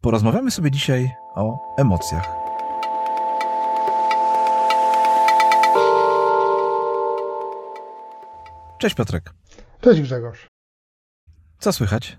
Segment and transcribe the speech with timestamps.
[0.00, 2.24] Porozmawiamy sobie dzisiaj o emocjach.
[8.78, 9.30] Cześć Piotrek.
[9.80, 10.46] Cześć Grzegorz.
[11.58, 12.18] Co słychać?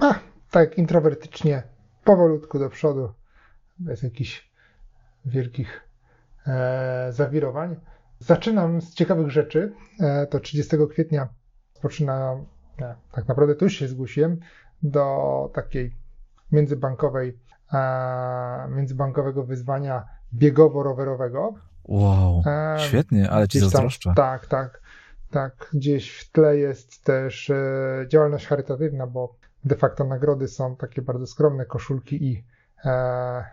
[0.00, 0.14] A,
[0.50, 1.62] tak introwertycznie,
[2.04, 3.12] powolutku do przodu,
[3.78, 4.50] bez jakichś
[5.24, 5.88] wielkich
[6.46, 7.76] e, zawirowań.
[8.18, 9.72] Zaczynam z ciekawych rzeczy.
[10.00, 11.28] E, to 30 kwietnia
[11.74, 12.36] rozpoczyna,
[13.12, 14.40] tak naprawdę już się zgłosiłem,
[14.82, 16.03] do takiej
[16.52, 17.38] międzybankowej,
[17.72, 20.04] e, międzybankowego wyzwania
[20.34, 21.54] biegowo-rowerowego.
[21.84, 24.12] Wow, e, świetnie, ale ci zazdroszczę.
[24.16, 24.82] tak, tak,
[25.30, 25.70] tak.
[25.72, 31.26] Gdzieś w tle jest też e, działalność charytatywna, bo de facto nagrody są takie bardzo
[31.26, 32.44] skromne, koszulki i,
[32.84, 33.44] e,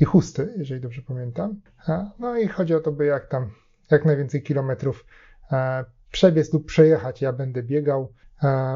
[0.00, 1.60] i chusty, jeżeli dobrze pamiętam.
[1.88, 3.50] E, no i chodzi o to, by jak tam
[3.90, 5.06] jak najwięcej kilometrów
[5.52, 7.22] e, przebiec lub przejechać.
[7.22, 8.12] Ja będę biegał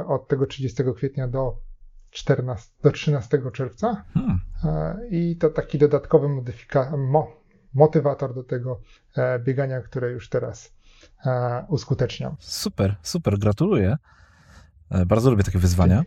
[0.06, 1.56] od tego 30 kwietnia do
[2.10, 4.04] 14, do 13 czerwca.
[4.14, 4.40] Hmm.
[4.64, 7.32] E, I to taki dodatkowy modyfika- mo,
[7.74, 8.80] motywator do tego
[9.16, 10.72] e, biegania, które już teraz
[11.26, 12.36] e, uskuteczniam.
[12.38, 13.96] Super, super, gratuluję.
[15.06, 16.02] Bardzo lubię takie wyzwania.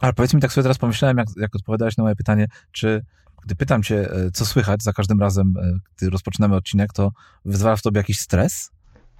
[0.00, 3.04] Ale powiedz mi, tak sobie teraz pomyślałem, jak, jak odpowiadałeś na moje pytanie, czy
[3.42, 5.54] gdy pytam cię, co słychać za każdym razem,
[5.96, 7.12] gdy rozpoczynamy odcinek, to
[7.44, 8.70] wyzwala w tobie jakiś stres?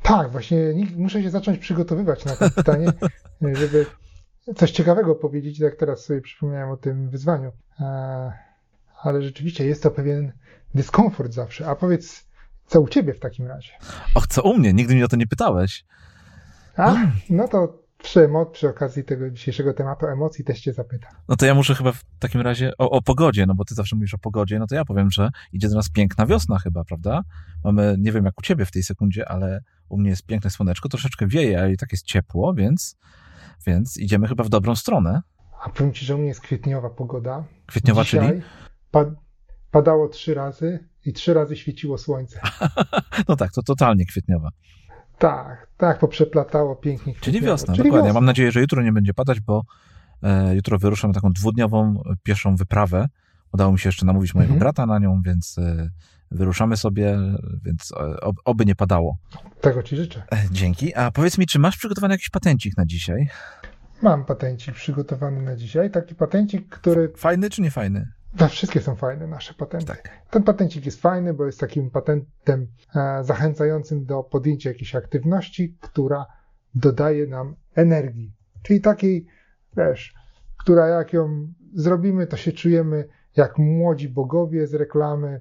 [0.03, 0.59] Tak, właśnie
[0.97, 2.93] muszę się zacząć przygotowywać na to pytanie,
[3.61, 3.87] żeby
[4.55, 7.53] coś ciekawego powiedzieć, jak teraz sobie przypomniałem o tym wyzwaniu.
[9.03, 10.33] Ale rzeczywiście jest to pewien
[10.75, 11.67] dyskomfort zawsze.
[11.67, 12.27] A powiedz,
[12.67, 13.73] co u ciebie w takim razie?
[14.15, 14.73] Och, co u mnie?
[14.73, 15.85] Nigdy mnie o to nie pytałeś.
[16.77, 16.97] A,
[17.31, 21.13] no to przy, przy okazji tego dzisiejszego tematu emocji też cię zapytam.
[21.29, 23.97] No to ja muszę chyba w takim razie o, o, pogodzie, no bo ty zawsze
[23.97, 27.23] mówisz o pogodzie, no to ja powiem, że idzie do nas piękna wiosna chyba, prawda?
[27.65, 30.89] Mamy, nie wiem jak u ciebie w tej sekundzie, ale u mnie jest piękne słoneczko,
[30.89, 32.97] troszeczkę wieje, ale i tak jest ciepło, więc,
[33.67, 35.23] więc idziemy chyba w dobrą stronę.
[35.65, 37.45] A powiem ci, że u mnie jest kwietniowa pogoda.
[37.67, 38.43] Kwietniowa, Dzisiaj czyli?
[38.91, 39.09] Pad
[39.71, 42.41] padało trzy razy i trzy razy świeciło słońce.
[43.29, 44.51] no tak, to totalnie kwietniowa.
[45.19, 47.15] Tak, tak, poprzeplatało pięknie.
[47.21, 48.09] Czyli wiosna, Czyli dokładnie.
[48.09, 48.21] Wiosna.
[48.21, 49.63] Mam nadzieję, że jutro nie będzie padać, bo
[50.23, 53.09] e, jutro wyruszam taką dwudniową pieszą wyprawę.
[53.53, 54.59] Udało mi się jeszcze namówić mojego mhm.
[54.59, 55.91] brata na nią, więc e,
[56.31, 57.19] wyruszamy sobie,
[57.65, 59.19] więc e, oby nie padało.
[59.61, 60.23] Tego ci życzę.
[60.33, 60.95] E, dzięki.
[60.95, 63.29] A powiedz mi, czy masz przygotowany jakiś patencik na dzisiaj?
[64.03, 65.91] Mam patencik przygotowany na dzisiaj.
[65.91, 67.13] Taki patencik, który.
[67.17, 68.09] Fajny czy nie fajny?
[68.41, 69.87] No, wszystkie są fajne, nasze patenty.
[69.87, 70.11] Tak.
[70.31, 72.67] Ten patencik jest fajny, bo jest takim patentem
[73.23, 76.27] zachęcającym do podjęcia jakiejś aktywności, która
[76.75, 78.33] dodaje nam energii.
[78.63, 79.27] Czyli takiej,
[79.77, 80.15] wiesz,
[80.59, 85.41] która jak ją zrobimy, to się czujemy jak młodzi bogowie z reklamy.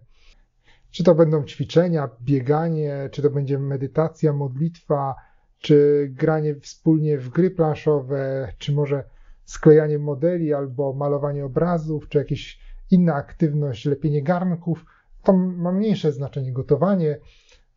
[0.92, 5.16] Czy to będą ćwiczenia, bieganie, czy to będzie medytacja, modlitwa,
[5.60, 9.04] czy granie wspólnie w gry planszowe, czy może
[9.46, 12.60] sklejanie modeli, albo malowanie obrazów, czy jakieś
[12.92, 14.86] inna aktywność, lepienie garnków,
[15.24, 17.18] to ma mniejsze znaczenie gotowanie.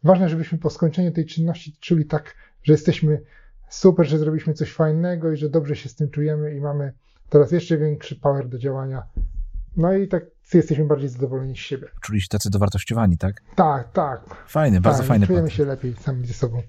[0.05, 3.21] Ważne, żebyśmy po skończeniu tej czynności czuli tak, że jesteśmy
[3.69, 6.93] super, że zrobiliśmy coś fajnego i że dobrze się z tym czujemy i mamy
[7.29, 9.03] teraz jeszcze większy power do działania.
[9.79, 10.23] No i tak
[10.55, 11.89] jesteśmy bardziej zadowoleni z siebie.
[12.01, 13.43] Czuli się tacy dowartościowani, tak?
[13.57, 14.21] Tak, tak.
[14.49, 15.27] Fajny, bardzo tak, fajny.
[15.27, 16.63] Czujemy się lepiej sami ze sobą.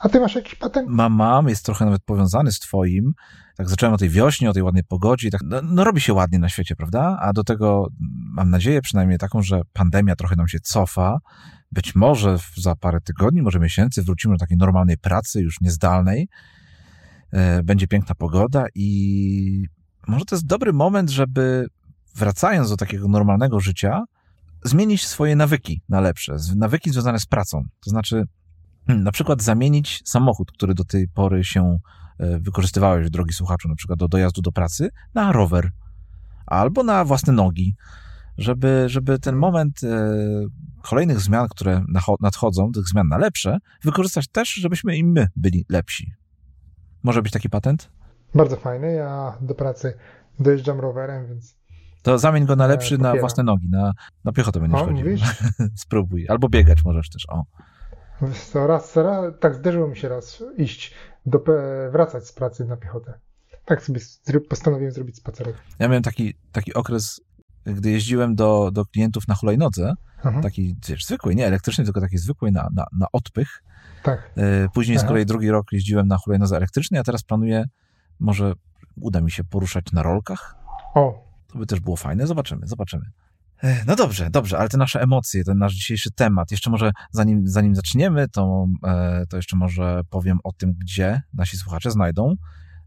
[0.00, 0.88] A ty masz jakiś patent?
[0.88, 3.12] Mam, mam, jest trochę nawet powiązany z twoim.
[3.56, 5.30] Tak zacząłem o tej wiośnie, o tej ładnej pogodzie.
[5.30, 7.18] Tak, no, no, robi się ładnie na świecie, prawda?
[7.20, 7.88] A do tego
[8.34, 11.18] mam nadzieję przynajmniej taką, że pandemia trochę nam się cofa.
[11.72, 16.28] Być może za parę tygodni, może miesięcy wrócimy do takiej normalnej pracy, już niezdalnej.
[17.32, 19.64] E, będzie piękna pogoda i
[20.08, 21.66] może to jest dobry moment, żeby
[22.14, 24.04] wracając do takiego normalnego życia,
[24.64, 27.64] zmienić swoje nawyki na lepsze, nawyki związane z pracą.
[27.84, 28.26] To znaczy,
[28.86, 31.78] Hmm, na przykład zamienić samochód, który do tej pory się
[32.18, 35.70] e, wykorzystywałeś, drogi słuchaczu, na przykład do dojazdu do pracy, na rower
[36.46, 37.76] albo na własne nogi,
[38.38, 40.10] żeby, żeby ten moment e,
[40.82, 41.84] kolejnych zmian, które
[42.20, 46.12] nadchodzą, tych zmian na lepsze, wykorzystać też, żebyśmy i my byli lepsi.
[47.02, 47.90] Może być taki patent?
[48.34, 48.92] Bardzo fajny.
[48.92, 49.94] Ja do pracy
[50.40, 51.56] dojeżdżam rowerem, więc.
[52.04, 53.92] To zamień go na lepszy na własne nogi, na,
[54.24, 55.06] na piechotę będziesz o, chodził.
[55.84, 56.28] Spróbuj.
[56.28, 57.44] Albo biegać możesz też, o.
[58.66, 58.96] Raz, raz,
[59.40, 60.94] tak zdarzyło mi się raz iść,
[61.26, 61.44] do,
[61.90, 63.14] wracać z pracy na piechotę.
[63.64, 64.00] Tak sobie
[64.48, 65.56] postanowiłem zrobić spacerek.
[65.78, 67.20] Ja miałem taki, taki okres,
[67.64, 70.42] gdy jeździłem do, do klientów na hulajnodze, mhm.
[70.42, 73.62] taki wiesz, zwykły, nie elektryczny, tylko taki zwykły na, na, na odpych.
[74.02, 74.30] Tak.
[74.36, 75.06] E, później Aha.
[75.06, 77.64] z kolei drugi rok jeździłem na hulajnodze elektrycznej, a teraz planuję,
[78.20, 78.52] może
[79.00, 80.56] uda mi się poruszać na rolkach.
[80.94, 81.33] O.
[81.54, 82.26] To by też było fajne.
[82.26, 83.04] Zobaczymy, zobaczymy.
[83.86, 87.74] No dobrze, dobrze, ale te nasze emocje, ten nasz dzisiejszy temat, jeszcze może zanim, zanim
[87.74, 92.34] zaczniemy, to, e, to jeszcze może powiem o tym, gdzie nasi słuchacze znajdą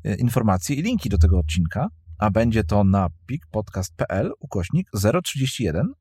[0.03, 1.87] e, informacje i linki do tego odcinka.
[2.17, 4.89] a będzie to na pikpodcast.pl ukośnik
[5.23, 5.93] 031,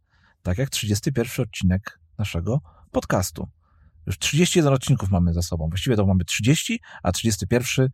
[0.42, 2.60] tak jak 31 odcinek naszego
[2.90, 3.48] podcastu.
[4.06, 5.68] Już 31 odcinków mamy za sobą.
[5.68, 7.88] Właściwie to mamy 30, a 31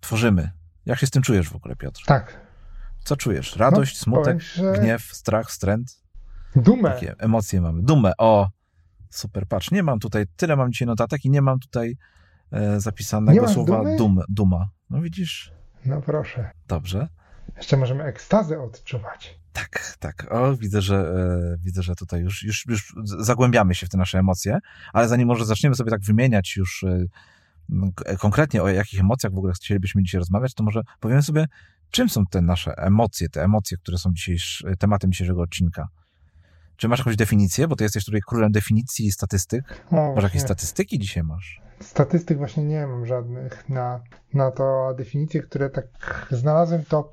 [0.00, 0.50] tworzymy.
[0.86, 2.04] Jak się z tym czujesz w ogóle, Piotr?
[2.06, 2.47] Tak.
[3.08, 3.56] Co czujesz?
[3.56, 4.80] Radość, no, smutek, powiem, że...
[4.80, 6.02] gniew, strach, stręt?
[6.56, 6.90] Dumę.
[6.90, 7.82] Takie emocje mamy.
[7.82, 8.12] Dumę.
[8.18, 8.48] O,
[9.10, 9.46] super.
[9.46, 11.96] Patrz, nie mam tutaj, tyle mam dzisiaj notatek i nie mam tutaj
[12.52, 14.68] e, zapisanego słowa dum, duma.
[14.90, 15.52] No widzisz?
[15.86, 16.50] No proszę.
[16.66, 17.08] Dobrze.
[17.56, 19.38] Jeszcze możemy ekstazę odczuwać.
[19.52, 20.26] Tak, tak.
[20.30, 24.18] O, widzę, że e, widzę, że tutaj już, już, już zagłębiamy się w te nasze
[24.18, 24.58] emocje,
[24.92, 27.04] ale zanim może zaczniemy sobie tak wymieniać już e,
[28.18, 31.46] konkretnie o jakich emocjach w ogóle chcielibyśmy dzisiaj rozmawiać, to może powiemy sobie,
[31.90, 35.88] czym są te nasze emocje, te emocje, które są dzisiejsz, tematem dzisiejszego odcinka.
[36.76, 37.68] Czy masz jakąś definicję?
[37.68, 39.84] Bo ty jesteś tutaj królem definicji i statystyk.
[39.90, 41.60] O, Może jakieś statystyki dzisiaj masz?
[41.80, 44.00] Statystyk właśnie nie mam żadnych na,
[44.34, 45.86] na to definicje, które tak
[46.30, 47.12] znalazłem, to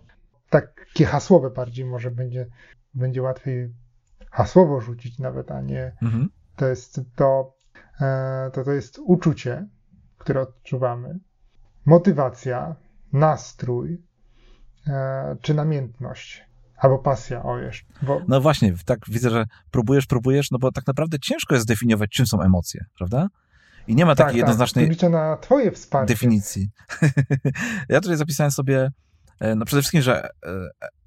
[0.50, 2.48] takie hasłowe bardziej może będzie,
[2.94, 3.74] będzie łatwiej
[4.32, 6.30] hasłowo rzucić nawet, a nie mhm.
[6.56, 7.56] to jest to,
[8.02, 9.68] e, to, to jest uczucie,
[10.18, 11.20] które odczuwamy,
[11.86, 12.76] motywacja,
[13.14, 14.02] nastrój
[15.42, 16.46] czy namiętność.
[16.78, 17.86] Albo pasja, o jeszcze.
[18.02, 18.22] Bo...
[18.28, 22.28] No właśnie, tak widzę, że próbujesz, próbujesz, no bo tak naprawdę ciężko jest zdefiniować, czym
[22.28, 23.28] są emocje, prawda?
[23.88, 26.14] I nie ma takiej tak, jednoznacznej liczę na twoje wsparcie.
[26.14, 26.70] definicji.
[27.90, 28.92] ja tutaj zapisałem sobie,
[29.40, 30.30] e, no przede wszystkim, że e,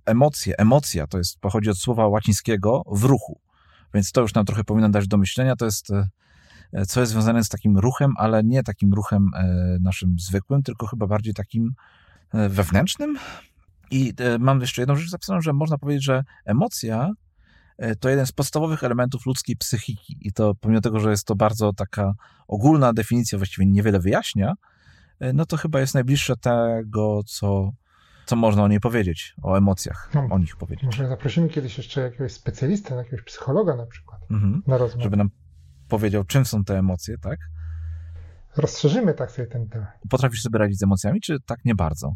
[0.07, 3.41] emocje, emocja to jest, pochodzi od słowa łacińskiego w ruchu,
[3.95, 7.45] więc to już nam trochę powinno dać do myślenia, to jest e, co jest związane
[7.45, 9.31] z takim ruchem, ale nie takim ruchem
[9.81, 11.75] naszym zwykłym, tylko chyba bardziej takim
[12.33, 13.19] wewnętrznym,
[13.91, 17.11] i e, mam jeszcze jedną rzecz zapisaną, że można powiedzieć, że emocja
[17.79, 20.19] e, to jeden z podstawowych elementów ludzkiej psychiki.
[20.21, 22.13] I to pomimo tego, że jest to bardzo taka
[22.49, 24.55] ogólna definicja, właściwie niewiele wyjaśnia,
[25.21, 27.73] e, no to chyba jest najbliższe tego, co,
[28.27, 30.85] co można o niej powiedzieć, o emocjach, no, o nich powiedzieć.
[30.85, 34.63] Może zaprosimy kiedyś jeszcze jakiegoś specjalistę, jakiegoś psychologa na przykład, mhm.
[34.67, 35.05] na rozmowę.
[35.05, 35.31] Żeby nam
[35.89, 37.39] powiedział, czym są te emocje, tak?
[38.57, 39.89] Rozszerzymy tak sobie ten temat.
[40.11, 42.15] Potrafisz sobie radzić z emocjami, czy tak nie bardzo?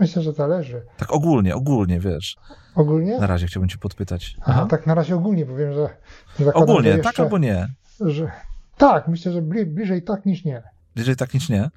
[0.00, 0.82] Myślę, że zależy.
[0.96, 2.36] Tak ogólnie, ogólnie, wiesz.
[2.74, 3.18] Ogólnie?
[3.18, 4.36] Na razie chciałbym cię podpytać.
[4.40, 4.66] Aha, Aha.
[4.70, 5.88] tak na razie ogólnie, bo wiem, że...
[6.54, 7.68] Ogólnie, jeszcze, tak albo nie?
[8.00, 8.30] Że,
[8.76, 10.62] tak, myślę, że bli, bliżej tak niż nie.
[10.94, 11.70] Bliżej tak niż nie?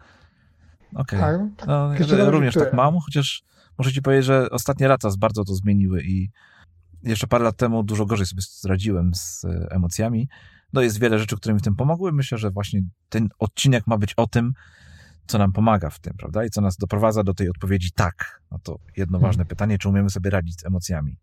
[0.96, 1.20] Okej.
[1.20, 1.52] Okay.
[1.58, 1.68] Tak,
[1.98, 3.44] tak, no, ja również tak mam, chociaż
[3.78, 6.30] muszę ci powiedzieć, że ostatnie lata bardzo to zmieniły i
[7.04, 10.30] jeszcze parę lat temu dużo gorzej sobie zradziłem z e, emocjami.
[10.74, 12.12] No jest wiele rzeczy, które mi w tym pomogły.
[12.12, 14.54] Myślę, że właśnie ten odcinek ma być o tym,
[15.28, 16.46] co nam pomaga w tym, prawda?
[16.46, 18.42] I co nas doprowadza do tej odpowiedzi tak.
[18.52, 19.48] No to jedno ważne hmm.
[19.48, 21.18] pytanie, czy umiemy sobie radzić z emocjami?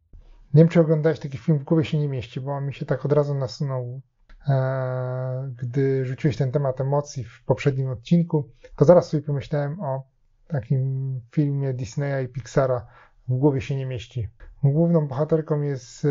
[0.54, 2.86] Nie wiem, czy oglądałeś taki film, w głowie się nie mieści, bo on mi się
[2.86, 4.00] tak od razu nasunął,
[4.48, 10.02] e, gdy rzuciłeś ten temat emocji w poprzednim odcinku, to zaraz sobie pomyślałem o
[10.46, 12.86] takim filmie Disneya i Pixara
[13.28, 14.28] w głowie się nie mieści.
[14.62, 16.08] Główną bohaterką jest e,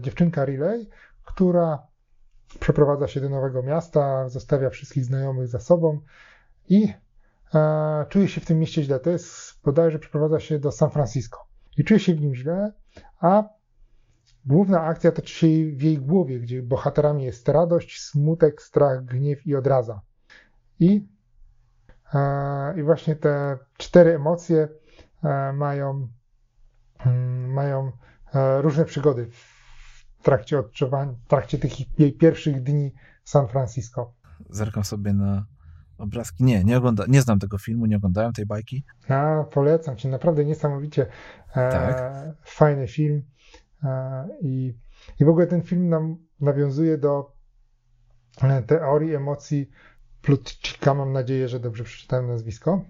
[0.00, 0.88] dziewczynka Riley,
[1.24, 1.86] która
[2.60, 6.00] przeprowadza się do nowego miasta, zostawia wszystkich znajomych za sobą
[6.68, 6.94] i
[8.08, 9.00] czuje się w tym mieście źle.
[9.00, 11.38] To jest bodajże przeprowadza się do San Francisco
[11.76, 12.72] i czuje się w nim źle,
[13.20, 13.44] a
[14.46, 19.56] główna akcja toczy się w jej głowie, gdzie bohaterami jest radość, smutek, strach, gniew i
[19.56, 20.00] odraza.
[20.78, 21.08] I,
[22.14, 24.68] e, i właśnie te cztery emocje
[25.24, 26.08] e, mają,
[27.06, 27.92] mm, mają
[28.34, 34.14] e, różne przygody w trakcie odczuwania, w trakcie tych jej pierwszych dni w San Francisco.
[34.50, 35.46] Zerkam sobie na
[36.00, 36.44] obrazki.
[36.44, 38.84] Nie, nie, ogląda, nie znam tego filmu, nie oglądałem tej bajki.
[39.08, 41.06] A, polecam ci, naprawdę niesamowicie
[41.56, 42.02] e, tak.
[42.44, 43.22] fajny film.
[43.84, 44.74] E, i,
[45.20, 47.32] I w ogóle ten film nam nawiązuje do
[48.42, 49.70] e, teorii emocji
[50.22, 50.94] Plutchika.
[50.94, 52.84] Mam nadzieję, że dobrze przeczytałem nazwisko.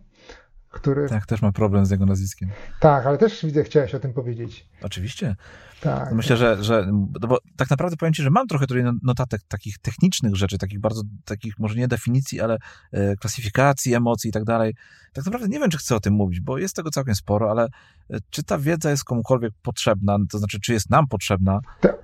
[0.71, 1.09] Który...
[1.09, 2.50] Tak, też ma problem z jego nazwiskiem.
[2.81, 4.69] Tak, ale też widzę, chciałeś o tym powiedzieć.
[4.83, 5.37] Oczywiście.
[5.81, 6.12] Tak.
[6.12, 6.87] Myślę, że, że
[7.21, 10.81] no bo tak naprawdę powiem ci, że mam trochę tutaj notatek takich technicznych rzeczy, takich
[10.81, 12.59] bardzo, takich może nie definicji, ale
[12.93, 14.75] e, klasyfikacji emocji i tak dalej.
[15.12, 17.69] Tak naprawdę nie wiem, czy chcę o tym mówić, bo jest tego całkiem sporo, ale
[18.11, 21.97] e, czy ta wiedza jest komukolwiek potrzebna, to znaczy, czy jest nam potrzebna, tak,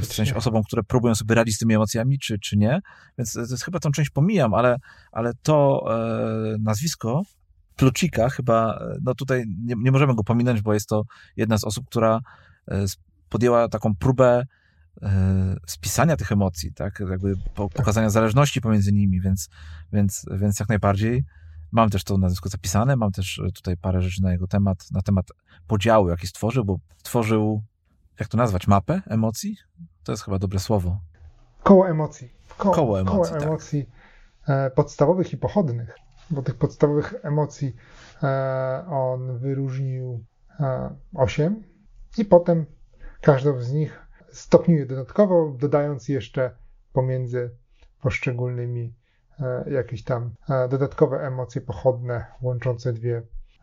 [0.00, 2.80] w sensie osobom, które próbują sobie radzić z tymi emocjami, czy, czy nie.
[3.18, 4.76] Więc to jest, chyba tą część pomijam, ale,
[5.12, 7.22] ale to e, nazwisko
[7.76, 11.02] Plucika chyba, no tutaj nie, nie możemy go pominąć, bo jest to
[11.36, 12.20] jedna z osób, która
[12.68, 12.84] e,
[13.28, 14.44] podjęła taką próbę
[15.02, 19.48] e, spisania tych emocji, tak, jakby pokazania zależności pomiędzy nimi, więc,
[19.92, 21.24] więc, więc jak najbardziej
[21.72, 25.26] mam też to nazwisko zapisane, mam też tutaj parę rzeczy na jego temat, na temat
[25.66, 27.62] podziału, jaki stworzył, bo stworzył,
[28.20, 29.56] jak to nazwać, mapę emocji?
[30.04, 31.00] To jest chyba dobre słowo.
[31.62, 32.32] Koło emocji.
[32.56, 33.86] Koło, koło emocji, koło emocji
[34.46, 34.74] tak.
[34.74, 37.76] podstawowych i pochodnych bo tych podstawowych emocji
[38.22, 40.24] e, on wyróżnił
[41.14, 41.62] 8
[42.18, 42.66] i potem
[43.20, 46.50] każdą z nich stopniuje dodatkowo, dodając jeszcze
[46.92, 47.50] pomiędzy
[48.00, 48.94] poszczególnymi
[49.40, 53.22] e, jakieś tam e, dodatkowe emocje pochodne łączące dwie,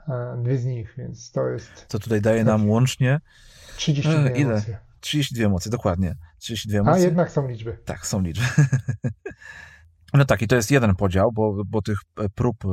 [0.09, 1.85] e, dwie z nich, więc to jest...
[1.87, 3.19] Co tutaj daje nam łącznie?
[3.75, 4.51] 32 e, ile?
[4.51, 4.77] emocje.
[4.99, 6.15] 32 emocje, dokładnie.
[6.39, 7.03] 32 emocje.
[7.03, 7.77] A jednak są liczby.
[7.85, 8.45] Tak, są liczby.
[10.13, 11.97] no tak, i to jest jeden podział, bo, bo tych
[12.35, 12.63] prób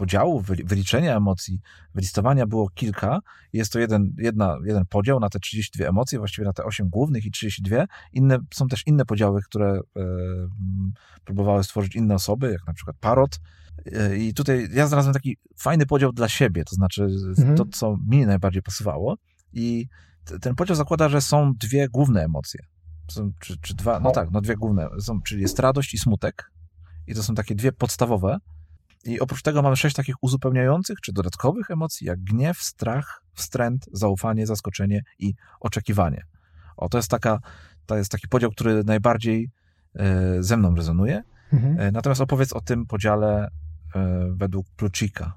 [0.00, 1.60] podziału, wyliczenia emocji,
[1.94, 3.20] wylistowania było kilka.
[3.52, 7.24] Jest to jeden, jedna, jeden podział na te 32 emocje, właściwie na te 8 głównych
[7.24, 7.84] i 32.
[8.12, 10.02] Inne, są też inne podziały, które e,
[11.24, 13.40] próbowały stworzyć inne osoby, jak na przykład Parot.
[13.92, 17.08] E, I tutaj ja znalazłem taki fajny podział dla siebie, to znaczy
[17.38, 17.56] mhm.
[17.56, 19.16] to, co mi najbardziej pasowało.
[19.52, 19.86] I
[20.40, 22.60] ten podział zakłada, że są dwie główne emocje.
[23.10, 26.49] Są, czy, czy dwa, no tak, no dwie główne, są, czyli jest radość i smutek.
[27.10, 28.38] I to są takie dwie podstawowe.
[29.04, 34.46] I oprócz tego mamy sześć takich uzupełniających czy dodatkowych emocji, jak gniew, strach, wstręt, zaufanie,
[34.46, 36.22] zaskoczenie i oczekiwanie.
[36.76, 37.38] O, to jest, taka,
[37.86, 39.50] to jest taki podział, który najbardziej
[39.96, 41.22] e, ze mną rezonuje.
[41.52, 41.80] Mhm.
[41.80, 43.48] E, natomiast opowiedz o tym podziale
[43.94, 45.32] e, według Plucika.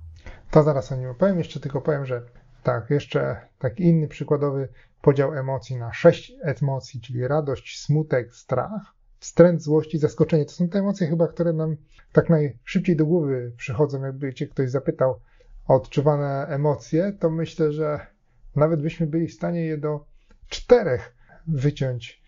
[0.52, 1.38] To zaraz o nim opowiem.
[1.38, 2.22] Jeszcze tylko powiem, że
[2.64, 4.70] tak, jeszcze taki inny przykładowy
[5.02, 10.46] podział emocji na sześć emocji, czyli radość, smutek, strach, wstręt, złość i zaskoczenie.
[10.46, 11.76] To są te emocje chyba, które nam
[12.12, 14.02] tak najszybciej do głowy przychodzą.
[14.02, 15.20] Jakby cię ktoś zapytał
[15.68, 18.08] o odczuwane emocje, to myślę, że
[18.56, 20.06] nawet byśmy byli w stanie je do
[20.50, 21.16] czterech
[21.48, 22.24] wyciąć.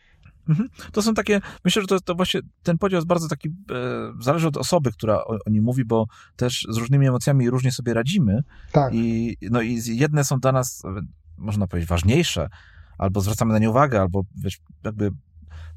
[0.49, 0.69] Mhm.
[0.91, 3.53] To są takie, myślę, że to, to właśnie ten podział jest bardzo taki, e,
[4.21, 7.93] zależy od osoby, która o, o, nim mówi, bo też z różnymi emocjami różnie sobie
[7.93, 8.43] radzimy.
[8.71, 8.93] Tak.
[8.93, 10.83] I, no i jedne są dla nas,
[11.37, 12.49] można powiedzieć, ważniejsze,
[12.97, 15.11] albo zwracamy na nie uwagę, albo wiesz, jakby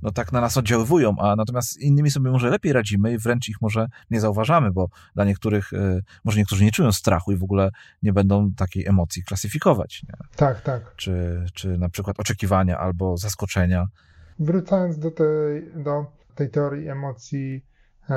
[0.02, 3.56] no tak na nas oddziaływują, a natomiast innymi sobie może lepiej radzimy i wręcz ich
[3.60, 7.70] może nie zauważamy, bo dla niektórych, e, może niektórzy nie czują strachu i w ogóle
[8.02, 10.02] nie będą takiej emocji klasyfikować.
[10.02, 10.14] Nie?
[10.36, 10.96] Tak, tak.
[10.96, 13.86] Czy, czy na przykład oczekiwania albo zaskoczenia.
[14.38, 17.64] Wracając do tej, do tej teorii emocji
[18.10, 18.14] e,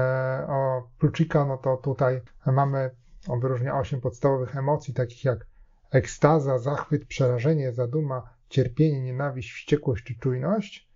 [0.48, 2.90] o Plucika, no to tutaj mamy,
[3.28, 5.46] on wyróżnia osiem podstawowych emocji, takich jak
[5.92, 10.91] ekstaza, zachwyt, przerażenie, zaduma, cierpienie, nienawiść, wściekłość czy czujność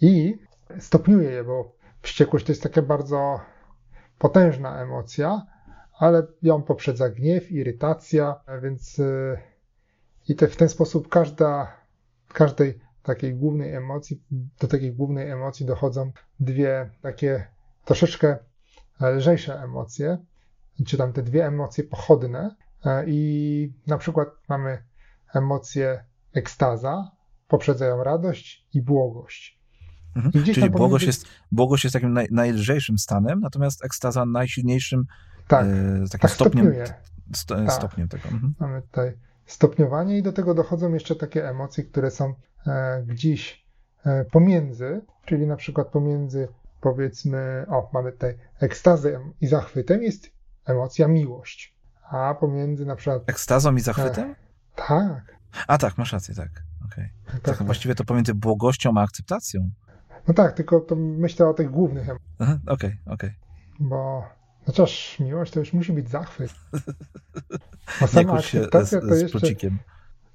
[0.00, 0.38] i
[0.78, 1.72] stopniuje je, bo
[2.02, 3.40] wściekłość to jest taka bardzo
[4.18, 5.46] potężna emocja,
[5.98, 9.38] ale ją poprzedza gniew, irytacja, więc y,
[10.28, 11.72] i te, w ten sposób każda,
[12.28, 14.22] każdej takiej głównej emocji,
[14.60, 17.46] do takiej głównej emocji dochodzą dwie takie
[17.84, 18.38] troszeczkę
[19.00, 20.18] lżejsze emocje,
[20.86, 24.82] czy tam te dwie emocje pochodne e, i na przykład mamy
[25.34, 27.10] emocję ekstaza,
[27.48, 29.55] poprzedza ją radość i błogość.
[30.16, 30.44] Mhm.
[30.54, 35.04] Czyli błogość, jest, błogość jest takim naj, najlżejszym stanem, natomiast ekstaza najsilniejszym
[35.48, 36.72] tak, e, takim tak stopniem,
[37.34, 37.72] sto, tak.
[37.72, 38.28] stopniem tego.
[38.28, 38.54] Mhm.
[38.60, 39.12] Mamy tutaj
[39.46, 42.34] stopniowanie i do tego dochodzą jeszcze takie emocje, które są
[42.66, 43.66] e, gdzieś
[44.04, 46.48] e, pomiędzy, czyli na przykład pomiędzy
[46.80, 50.30] powiedzmy, o mamy tutaj ekstazę i zachwytem jest
[50.64, 51.74] emocja miłość,
[52.10, 53.22] a pomiędzy na przykład...
[53.26, 54.30] Ekstazą i zachwytem?
[54.30, 54.34] E,
[54.74, 55.36] tak.
[55.66, 56.50] A tak, masz rację, tak.
[56.86, 57.10] Okay.
[57.26, 59.70] Tak, tak, tak, właściwie to pomiędzy błogością a akceptacją.
[60.28, 62.58] No tak, tylko to myślę o tych głównych emocjach.
[62.66, 62.90] Okej, okej.
[63.06, 63.34] Okay, okay.
[63.80, 64.24] Bo
[64.66, 66.54] chociaż miłość to już musi być zachwyt.
[68.00, 69.38] Bo sama akceptacja z, to jeszcze.
[69.38, 69.78] Plucikiem.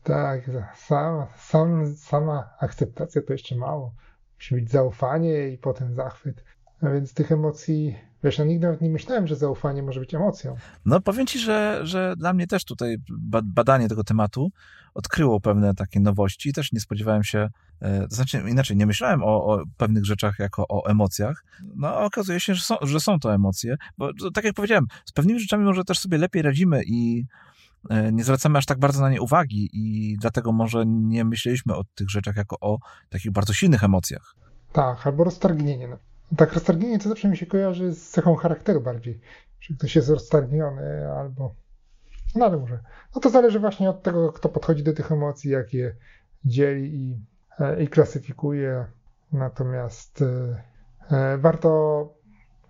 [0.04, 3.94] Tak, sama, sam, sama akceptacja to jeszcze mało.
[4.36, 6.44] Musi być zaufanie i potem zachwyt.
[6.82, 10.56] A więc tych emocji, wiesz, ja nigdy nawet nie myślałem, że zaufanie może być emocją.
[10.86, 12.98] No powiem ci, że, że dla mnie też tutaj
[13.44, 14.52] badanie tego tematu
[14.94, 16.54] odkryło pewne takie nowości.
[16.54, 17.50] Też nie spodziewałem się,
[17.80, 21.44] e, to znaczy inaczej, nie myślałem o, o pewnych rzeczach jako o emocjach.
[21.76, 25.40] No okazuje się, że są, że są to emocje, bo tak jak powiedziałem, z pewnymi
[25.40, 27.26] rzeczami może też sobie lepiej radzimy i
[27.90, 31.84] e, nie zwracamy aż tak bardzo na nie uwagi i dlatego może nie myśleliśmy o
[31.96, 32.78] tych rzeczach jako o
[33.10, 34.36] takich bardzo silnych emocjach.
[34.72, 35.98] Tak, albo roztargnienie.
[36.38, 39.22] Tak, roztargnienie to zawsze mi się kojarzy z cechą charakteru bardziej.
[39.60, 41.56] Że ktoś jest roztargniony albo
[42.36, 42.80] no ale może.
[43.16, 45.96] No to zależy właśnie od tego, kto podchodzi do tych emocji, jak je
[46.46, 47.26] dzieli i,
[47.60, 48.86] e, i klasyfikuje.
[49.32, 50.64] Natomiast e,
[51.18, 52.14] e, warto,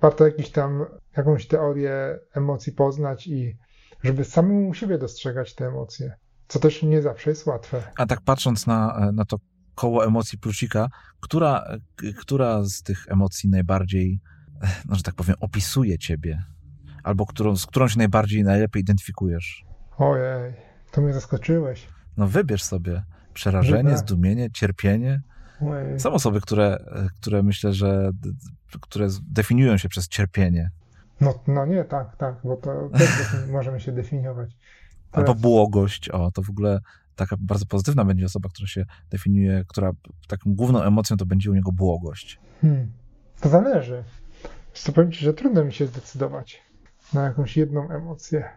[0.02, 0.86] warto jakiś tam,
[1.18, 3.58] jakąś teorię emocji poznać i
[4.04, 6.16] żeby samemu siebie dostrzegać te emocje,
[6.48, 7.84] co też nie zawsze jest łatwe.
[7.98, 9.38] A tak patrząc na, na to
[9.82, 11.64] koło emocji Prucika, która,
[12.18, 14.20] która z tych emocji najbardziej,
[14.86, 16.44] no, że tak powiem, opisuje ciebie?
[17.04, 19.66] albo którą, z którą się najbardziej, najlepiej identyfikujesz?
[19.98, 20.54] Ojej,
[20.92, 21.88] to mnie zaskoczyłeś.
[22.18, 25.22] No wybierz sobie przerażenie, zdumienie, cierpienie.
[25.62, 26.00] Ojej.
[26.00, 26.78] Są osoby, które,
[27.18, 28.12] które myślę, że
[28.82, 30.70] które definiują się przez cierpienie.
[31.22, 33.10] No, no nie, tak, tak, bo to też
[33.52, 34.50] możemy się definiować.
[35.12, 35.30] Teraz...
[35.30, 36.80] Albo błogość, o, to w ogóle
[37.22, 39.92] taka bardzo pozytywna będzie osoba, która się definiuje, która
[40.28, 42.40] taką główną emocją to będzie u niego błogość.
[42.62, 42.92] Hmm.
[43.42, 44.04] To zależy.
[44.86, 46.62] To powiem ci, że trudno mi się zdecydować
[47.14, 48.50] na jakąś jedną emocję.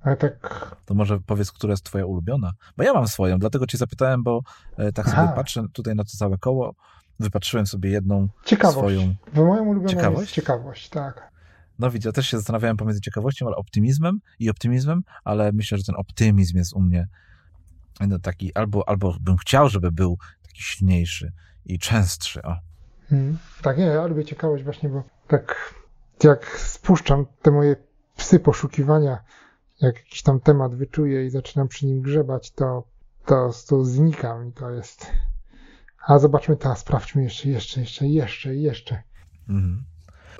[0.00, 0.76] Ale tak.
[0.84, 2.52] To może powiedz, która jest twoja ulubiona?
[2.76, 4.42] Bo ja mam swoją, dlatego cię zapytałem, bo
[4.76, 5.32] e, tak sobie Aha.
[5.36, 6.74] patrzę tutaj na to całe koło,
[7.20, 8.78] wypatrzyłem sobie jedną ciekawość.
[8.78, 9.14] swoją...
[9.34, 10.20] Bo moją ulubioną ciekawość?
[10.20, 11.30] jest ciekawość, tak.
[11.80, 15.84] No widzę, ja też się zastanawiałem pomiędzy ciekawością, ale optymizmem i optymizmem, ale myślę, że
[15.84, 17.08] ten optymizm jest u mnie
[18.08, 21.32] no, taki, albo, albo bym chciał, żeby był taki silniejszy
[21.64, 22.56] i częstszy, o.
[23.08, 23.38] Hmm.
[23.62, 25.74] Tak, nie, ja lubię ciekawość właśnie, bo tak
[26.24, 27.76] jak spuszczam te moje
[28.16, 29.18] psy poszukiwania,
[29.80, 32.84] jak jakiś tam temat wyczuję i zaczynam przy nim grzebać, to,
[33.26, 35.06] to, to znikam i to jest...
[36.06, 39.02] A zobaczmy teraz, sprawdźmy jeszcze, jeszcze, jeszcze, jeszcze, jeszcze.
[39.48, 39.84] Mhm.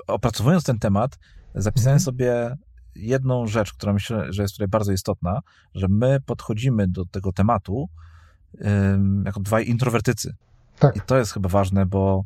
[0.07, 1.19] Opracowując ten temat,
[1.55, 2.05] zapisałem mhm.
[2.05, 2.57] sobie
[2.95, 5.39] jedną rzecz, która myślę, że jest tutaj bardzo istotna,
[5.75, 7.89] że my podchodzimy do tego tematu
[8.53, 10.35] um, jako dwaj introwertycy.
[10.79, 10.95] Tak.
[10.95, 12.25] I to jest chyba ważne, bo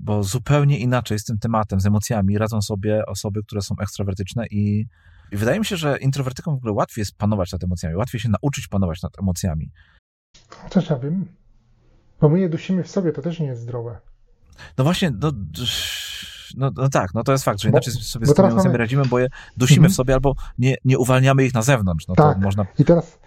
[0.00, 4.86] bo zupełnie inaczej z tym tematem, z emocjami radzą sobie osoby, które są ekstrawertyczne i,
[5.32, 8.28] i wydaje mi się, że introwertykom w ogóle łatwiej jest panować nad emocjami, łatwiej się
[8.28, 9.70] nauczyć panować nad emocjami.
[10.70, 11.26] Też ja wiem,
[12.20, 14.00] bo my je dusimy w sobie, to też nie jest zdrowe.
[14.78, 15.32] No właśnie, no,
[16.56, 18.78] no, no tak, no to jest fakt, że inaczej bo, sobie z tymi emocjami mamy...
[18.78, 19.92] radzimy, bo je dusimy mhm.
[19.92, 22.08] w sobie albo nie, nie uwalniamy ich na zewnątrz.
[22.08, 22.34] No tak.
[22.34, 22.66] to można...
[22.78, 23.18] I teraz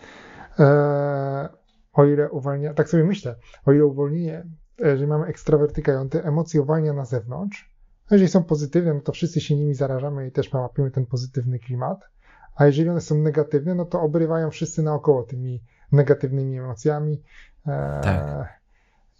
[0.60, 1.50] e,
[1.94, 3.36] o ile uwalnia, tak sobie myślę,
[3.66, 4.46] o ile uwolnienie
[4.88, 7.72] jeżeli mamy ekstrawertyka i on te emocje uwalnia na zewnątrz,
[8.10, 11.60] a jeżeli są pozytywne, no to wszyscy się nimi zarażamy i też łapiemy ten pozytywny
[11.60, 12.10] klimat,
[12.56, 15.62] a jeżeli one są negatywne, no to obrywają wszyscy naokoło tymi
[15.92, 17.24] negatywnymi emocjami.
[17.68, 18.62] E, tak.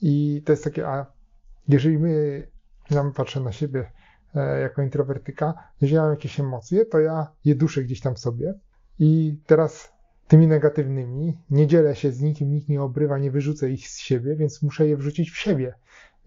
[0.02, 1.06] I to jest takie, a
[1.68, 2.48] jeżeli my,
[2.90, 3.92] ja patrzę na siebie
[4.36, 8.54] e, jako introwertyka, jeżeli ja mam jakieś emocje, to ja je duszę gdzieś tam sobie
[9.00, 9.94] i teraz
[10.28, 11.38] tymi negatywnymi.
[11.50, 14.88] Nie dzielę się z nikim, nikt nie obrywa, nie wyrzucę ich z siebie, więc muszę
[14.88, 15.74] je wrzucić w siebie.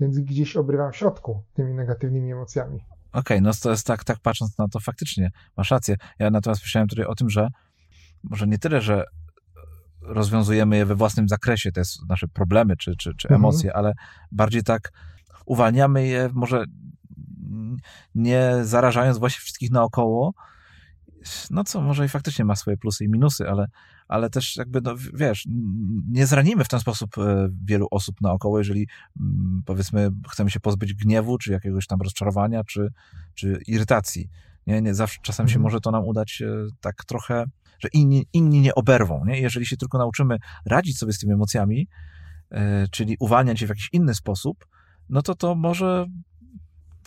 [0.01, 2.77] Więc gdzieś obrywam w środku tymi negatywnymi emocjami.
[3.13, 5.97] Okej, okay, no to jest tak, tak patrząc na to faktycznie, masz rację.
[6.19, 7.49] Ja natomiast myślałem tutaj o tym, że
[8.23, 9.05] może nie tyle, że
[10.03, 13.41] rozwiązujemy je we własnym zakresie, te nasze problemy czy, czy, czy mhm.
[13.41, 13.93] emocje, ale
[14.33, 14.93] bardziej tak
[15.47, 16.65] uwalniamy je może
[18.15, 20.35] nie zarażając właśnie wszystkich naokoło,
[21.51, 23.67] no co może i faktycznie ma swoje plusy i minusy, ale,
[24.09, 25.45] ale też jakby, no wiesz,
[26.09, 28.89] nie zranimy w ten sposób e, wielu osób naokoło, jeżeli
[29.21, 32.89] mm, powiedzmy chcemy się pozbyć gniewu, czy jakiegoś tam rozczarowania, czy,
[33.35, 34.29] czy irytacji.
[34.67, 35.63] Nie, nie zawsze, czasem się mhm.
[35.63, 37.45] może to nam udać e, tak trochę,
[37.79, 39.41] że inni, inni nie oberwą, nie?
[39.41, 41.89] Jeżeli się tylko nauczymy radzić sobie z tymi emocjami,
[42.51, 44.67] e, czyli uwalniać je w jakiś inny sposób,
[45.09, 46.07] no to to może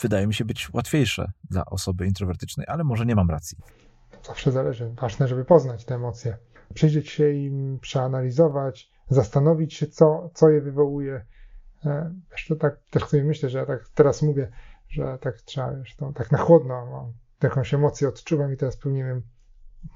[0.02, 3.58] wydaje mi się być łatwiejsze dla osoby introwertycznej, ale może nie mam racji
[4.28, 4.90] zawsze zależy.
[5.02, 6.38] Ważne, żeby poznać te emocje,
[6.74, 11.26] przyjrzeć się im, przeanalizować, zastanowić się, co, co je wywołuje.
[11.86, 14.52] E, wiesz, to tak też sobie myślę, że ja tak teraz mówię,
[14.90, 19.22] że tak trzeba, wiesz, to tak na chłodno mam jakąś emocję odczuwam i teraz powinienem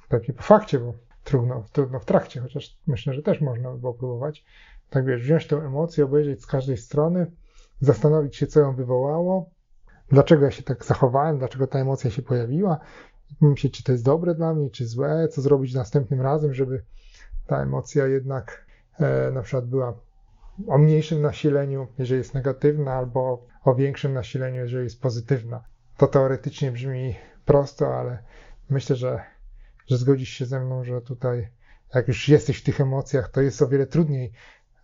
[0.10, 3.94] pewnie po fakcie, bo trudno, trudno w trakcie, chociaż myślę, że też można by było
[3.94, 4.46] próbować.
[4.90, 7.32] Tak wiesz, wziąć tę emocję, obejrzeć z każdej strony,
[7.82, 9.50] zastanowić się, co ją wywołało,
[10.10, 12.80] dlaczego ja się tak zachowałem, dlaczego ta emocja się pojawiła,
[13.42, 16.84] myśleć, czy to jest dobre dla mnie, czy złe, co zrobić następnym razem, żeby
[17.48, 18.66] ta emocja jednak
[19.00, 19.94] e, na przykład była
[20.68, 25.64] o mniejszym nasileniu, jeżeli jest negatywna, albo o większym nasileniu, jeżeli jest pozytywna.
[25.98, 27.16] To teoretycznie brzmi
[27.46, 28.24] prosto, ale
[28.70, 29.22] myślę, że,
[29.88, 31.48] że zgodzisz się ze mną, że tutaj,
[31.96, 34.32] jak już jesteś w tych emocjach, to jest o wiele trudniej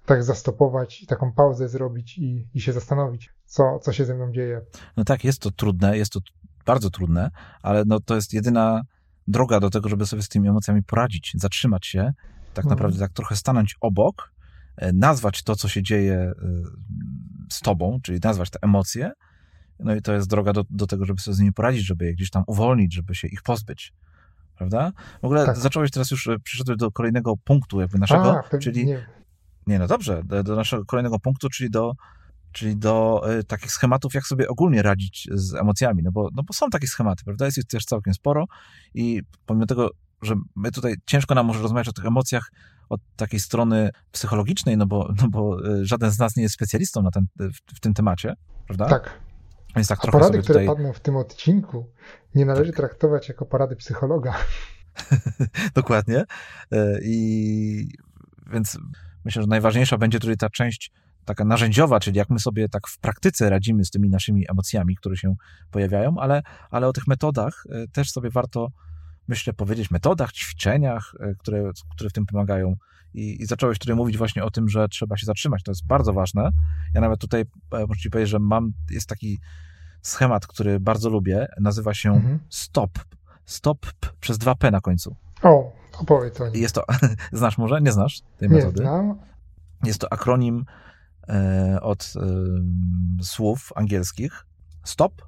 [0.08, 4.62] tak zastopować, taką pauzę zrobić i, i się zastanowić, co, co się ze mną dzieje.
[4.98, 6.20] No tak, jest to trudne, jest to
[6.66, 8.82] bardzo trudne, ale no to jest jedyna
[9.28, 12.14] droga do tego, żeby sobie z tymi emocjami poradzić, zatrzymać się,
[12.54, 12.70] tak mhm.
[12.70, 14.32] naprawdę tak trochę stanąć obok,
[14.78, 16.34] e, nazwać to, co się dzieje e,
[17.52, 19.12] z tobą, czyli nazwać te emocje,
[19.80, 22.14] no i to jest droga do, do tego, żeby sobie z nimi poradzić, żeby je
[22.14, 23.94] gdzieś tam uwolnić, żeby się ich pozbyć.
[24.58, 24.92] Prawda?
[25.22, 25.58] W ogóle tak.
[25.58, 28.86] zacząłeś teraz już, e, przyszedłeś do kolejnego punktu jakby naszego, A, czyli...
[28.86, 29.17] Nie.
[29.68, 31.94] Nie, no dobrze, do, do naszego kolejnego punktu, czyli do
[32.52, 36.54] czyli do y, takich schematów, jak sobie ogólnie radzić z emocjami, no bo, no bo
[36.54, 37.46] są takie schematy, prawda?
[37.46, 38.46] Jest ich też całkiem sporo
[38.94, 39.90] i pomimo tego,
[40.22, 42.52] że my tutaj ciężko nam może rozmawiać o tych emocjach
[42.90, 47.02] od takiej strony psychologicznej, no bo, no bo y, żaden z nas nie jest specjalistą
[47.02, 48.34] na ten, w, w tym temacie,
[48.66, 48.86] prawda?
[48.90, 49.20] Tak.
[49.76, 51.92] Więc tak A porady, które padną w tym odcinku,
[52.36, 52.78] nie należy tak.
[52.78, 54.34] traktować jako porady psychologa.
[55.76, 56.26] Dokładnie.
[57.02, 57.88] I
[58.52, 58.78] więc
[59.28, 60.92] myślę, że najważniejsza będzie tutaj ta część
[61.26, 65.18] taka narzędziowa, czyli jak my sobie tak w praktyce radzimy z tymi naszymi emocjami, które
[65.18, 65.36] się
[65.72, 68.72] pojawiają, ale, ale o tych metodach e, też sobie warto
[69.28, 72.76] myślę, powiedzieć metodach, ćwiczeniach, e, które, które w tym pomagają.
[73.14, 75.64] I, I zacząłeś tutaj mówić właśnie o tym, że trzeba się zatrzymać.
[75.64, 76.50] To jest bardzo ważne.
[76.94, 79.40] Ja nawet tutaj e, muszę ci powiedzieć, że mam, jest taki
[80.02, 81.48] schemat, który bardzo lubię.
[81.60, 82.40] Nazywa się mhm.
[82.50, 83.00] STOP.
[83.46, 83.86] STOP
[84.20, 85.16] przez dwa P na końcu.
[85.44, 86.62] O, opowiedz o nim.
[86.62, 86.84] Jest to,
[87.32, 87.82] znasz może?
[87.82, 88.84] Nie znasz tej metody?
[88.84, 89.20] Nie znam.
[89.84, 90.66] Jest to akronim
[91.30, 94.46] e, od e, słów angielskich.
[94.84, 95.22] Stop,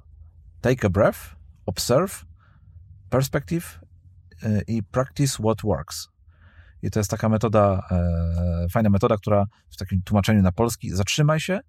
[0.60, 1.20] take a breath,
[1.66, 2.24] observe,
[3.10, 3.80] perspective
[4.42, 6.08] e, i practice what works.
[6.82, 11.40] I to jest taka metoda, e, fajna metoda, która w takim tłumaczeniu na polski zatrzymaj
[11.40, 11.60] się,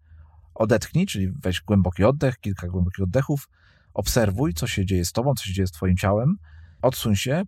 [0.55, 3.49] odetchnij, czyli weź głęboki oddech, kilka głębokich oddechów,
[3.93, 6.37] obserwuj, co się dzieje z tobą, co się dzieje z twoim ciałem,
[6.81, 7.43] odsuń się,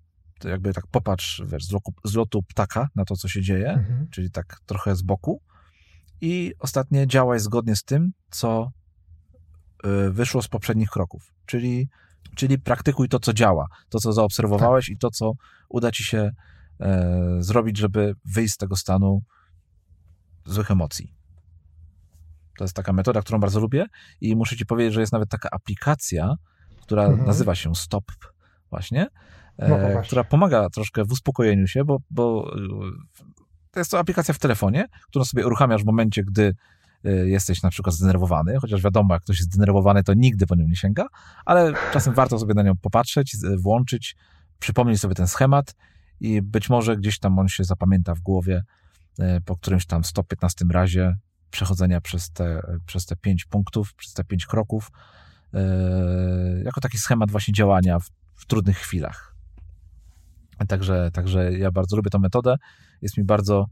[0.46, 4.08] jakby tak popatrz wiesz, z, lotu, z lotu ptaka na to, co się dzieje, mhm.
[4.10, 5.42] czyli tak trochę z boku
[6.22, 8.72] i ostatnie działaj zgodnie z tym, co
[9.86, 11.90] y, wyszło z poprzednich kroków, czyli,
[12.36, 14.96] czyli praktykuj to, co działa, to, co zaobserwowałeś tak.
[14.96, 15.34] i to, co
[15.70, 16.32] uda ci się
[16.80, 19.22] e, zrobić, żeby wyjść z tego stanu
[20.46, 21.14] złych emocji.
[22.58, 23.86] To jest taka metoda, którą bardzo lubię
[24.22, 26.36] i muszę ci powiedzieć, że jest nawet taka aplikacja,
[26.82, 27.28] która mhm.
[27.28, 28.06] nazywa się Stop
[28.70, 29.08] właśnie,
[29.60, 32.52] no, która pomaga troszkę w uspokojeniu się, bo, bo
[33.74, 36.56] to jest to aplikacja w telefonie, którą sobie uruchamiasz w momencie, gdy
[37.06, 40.68] e, jesteś na przykład zdenerwowany, chociaż wiadomo, jak ktoś jest zdenerwowany, to nigdy po nią
[40.68, 41.06] nie sięga,
[41.46, 44.16] ale czasem warto sobie na nią popatrzeć, włączyć,
[44.60, 45.76] przypomnieć sobie ten schemat
[46.20, 48.64] i być może gdzieś tam on się zapamięta w głowie
[49.20, 51.16] e, po którymś tam 115 razie
[51.52, 54.92] przechodzenia przez te, przez te pięć punktów, przez te pięć kroków,
[56.64, 59.33] jako taki schemat właśnie działania w, w trudnych chwilach.
[60.68, 62.56] Także, także ja bardzo lubię tę metodę,
[63.02, 63.66] jest mi bardzo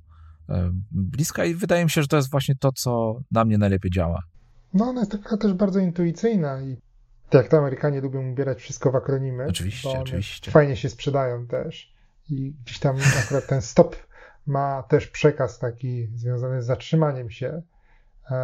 [0.49, 0.55] yy,
[0.91, 4.23] bliska i wydaje mi się, że to jest właśnie to, co na mnie najlepiej działa.
[4.73, 6.77] No, ona jest taka też bardzo intuicyjna i
[7.29, 9.45] tak jak to Amerykanie lubią ubierać wszystko w akronimy.
[9.45, 10.51] Oczywiście, oczywiście.
[10.51, 11.93] Fajnie się sprzedają też.
[12.29, 13.95] I gdzieś tam akurat ten stop
[14.45, 17.61] ma też przekaz taki związany z zatrzymaniem się,
[18.31, 18.35] e,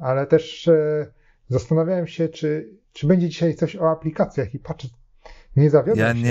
[0.00, 1.06] ale też e,
[1.48, 4.88] zastanawiałem się, czy, czy będzie dzisiaj coś o aplikacjach i patrzę,
[5.56, 6.22] nie zawiodłem Ja nie,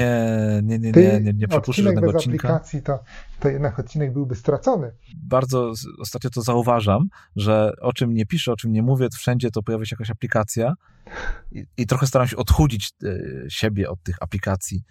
[0.64, 2.48] nie, nie, nie, nie, nie przepuszczę żadnego bez odcinka.
[2.48, 3.04] aplikacji, to,
[3.40, 4.92] to jednak odcinek byłby stracony.
[5.24, 9.64] Bardzo ostatnio to zauważam, że o czym nie piszę, o czym nie mówię, wszędzie to
[9.64, 10.74] pojawia się jakaś aplikacja
[11.52, 13.10] i, i trochę staram się odchudzić e,
[13.50, 14.84] siebie od tych aplikacji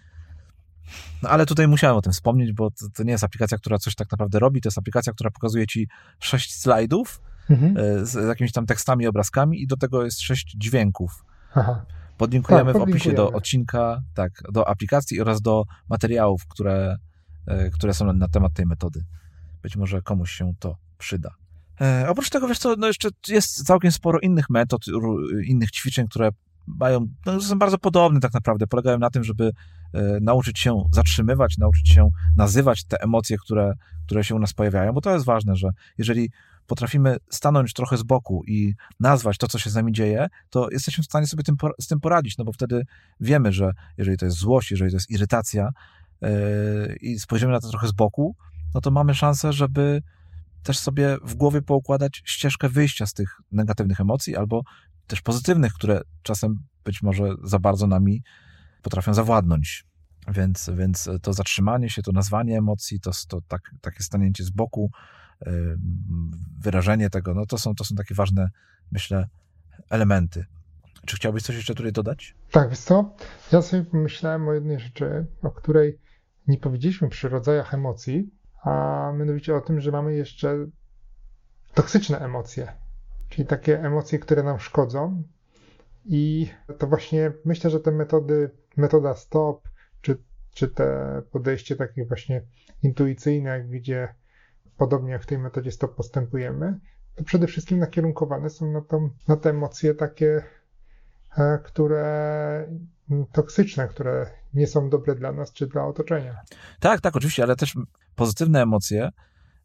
[1.23, 3.95] no ale tutaj musiałem o tym wspomnieć, bo to, to, nie jest aplikacja, która coś
[3.95, 5.87] tak naprawdę robi, to jest aplikacja, która pokazuje ci
[6.19, 7.77] sześć slajdów mhm.
[7.77, 11.25] E, z, z jakimiś tam tekstami, obrazkami i do tego jest sześć dźwięków.
[11.55, 11.85] Aha.
[12.19, 16.97] Podlinkujemy tak, w opisie do odcinka, tak, do aplikacji oraz do materiałów, które,
[17.47, 19.03] e, które są na temat tej metody.
[19.61, 21.35] Być może komuś się to przyda.
[21.81, 24.85] E, oprócz tego, wiesz co, no jeszcze jest całkiem sporo innych metod,
[25.45, 26.29] innych ćwiczeń, które
[26.67, 29.51] mają, no, są bardzo podobne tak naprawdę, polegają na tym, żeby
[29.93, 33.73] e, nauczyć się zatrzymywać, nauczyć się nazywać te emocje, które,
[34.05, 36.29] które się u nas pojawiają, bo to jest ważne, że jeżeli
[36.69, 41.03] potrafimy stanąć trochę z boku i nazwać to, co się z nami dzieje, to jesteśmy
[41.03, 42.85] w stanie sobie tym, z tym poradzić, no bo wtedy
[43.19, 45.69] wiemy, że jeżeli to jest złość, jeżeli to jest irytacja
[46.21, 46.29] yy,
[47.01, 48.35] i spojrzymy na to trochę z boku,
[48.73, 50.01] no to mamy szansę, żeby
[50.63, 54.61] też sobie w głowie poukładać ścieżkę wyjścia z tych negatywnych emocji albo
[55.07, 58.23] też pozytywnych, które czasem być może za bardzo nami
[58.81, 59.85] potrafią zawładnąć.
[60.27, 64.91] Więc, więc to zatrzymanie się, to nazwanie emocji, to, to tak, takie stanięcie z boku,
[66.59, 68.49] wyrażenie tego, no to są, to są takie ważne,
[68.91, 69.27] myślę,
[69.89, 70.45] elementy.
[71.05, 72.35] Czy chciałbyś coś jeszcze tutaj dodać?
[72.51, 73.15] Tak, wiesz co?
[73.51, 75.99] Ja sobie pomyślałem o jednej rzeczy, o której
[76.47, 78.29] nie powiedzieliśmy przy rodzajach emocji,
[78.63, 80.67] a mianowicie o tym, że mamy jeszcze
[81.73, 82.73] toksyczne emocje
[83.29, 85.23] czyli takie emocje, które nam szkodzą.
[86.05, 89.69] I to właśnie myślę, że te metody, metoda stop,
[90.01, 90.17] czy,
[90.53, 92.41] czy te podejście takie właśnie
[92.83, 94.15] intuicyjne, gdzie
[94.79, 96.79] podobnie jak w tej metodzie stop postępujemy,
[97.15, 100.43] to przede wszystkim nakierunkowane są na, tą, na te emocje takie,
[101.37, 102.67] e, które
[103.31, 106.41] toksyczne, które nie są dobre dla nas czy dla otoczenia.
[106.79, 107.75] Tak, tak, oczywiście, ale też
[108.15, 109.09] pozytywne emocje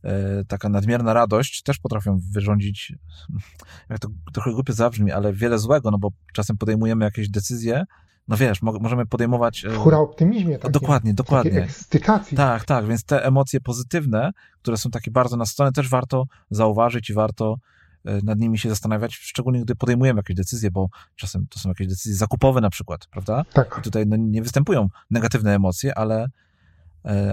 [0.05, 2.92] E, taka nadmierna radość też potrafią wyrządzić,
[3.90, 7.85] jak to trochę głupio zabrzmi, ale wiele złego, no bo czasem podejmujemy jakieś decyzje,
[8.28, 9.64] no wiesz, możemy podejmować...
[9.64, 10.58] E, hura optymizmie.
[10.70, 11.62] Dokładnie, dokładnie.
[11.62, 12.37] Ekscytacji.
[12.37, 14.30] Tak, tak, więc te emocje pozytywne,
[14.62, 17.56] które są takie bardzo nastrojone, też warto zauważyć i warto
[18.04, 21.87] e, nad nimi się zastanawiać, szczególnie gdy podejmujemy jakieś decyzje, bo czasem to są jakieś
[21.87, 23.44] decyzje zakupowe na przykład, prawda?
[23.52, 23.76] Tak.
[23.78, 26.28] I tutaj no, nie występują negatywne emocje, ale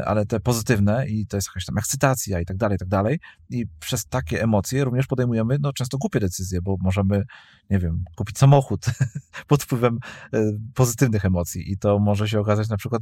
[0.05, 3.19] ale te pozytywne i to jest jakaś tam ekscytacja i tak dalej, i tak dalej.
[3.49, 7.23] I przez takie emocje również podejmujemy no, często głupie decyzje, bo możemy,
[7.69, 8.85] nie wiem, kupić samochód
[9.47, 9.99] pod wpływem
[10.33, 13.01] e, pozytywnych emocji i to może się okazać na przykład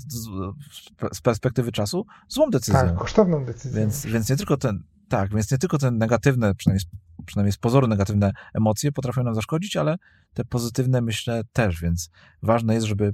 [1.13, 2.81] z perspektywy czasu złą decyzją.
[2.81, 3.79] Tak, kosztowną decyzją.
[3.79, 6.85] Więc, więc nie tylko ten, tak, więc nie tylko te negatywne, przynajmniej,
[7.25, 9.95] przynajmniej z pozoru negatywne emocje potrafią nam zaszkodzić, ale
[10.33, 12.09] te pozytywne myślę też, więc
[12.43, 13.13] ważne jest, żeby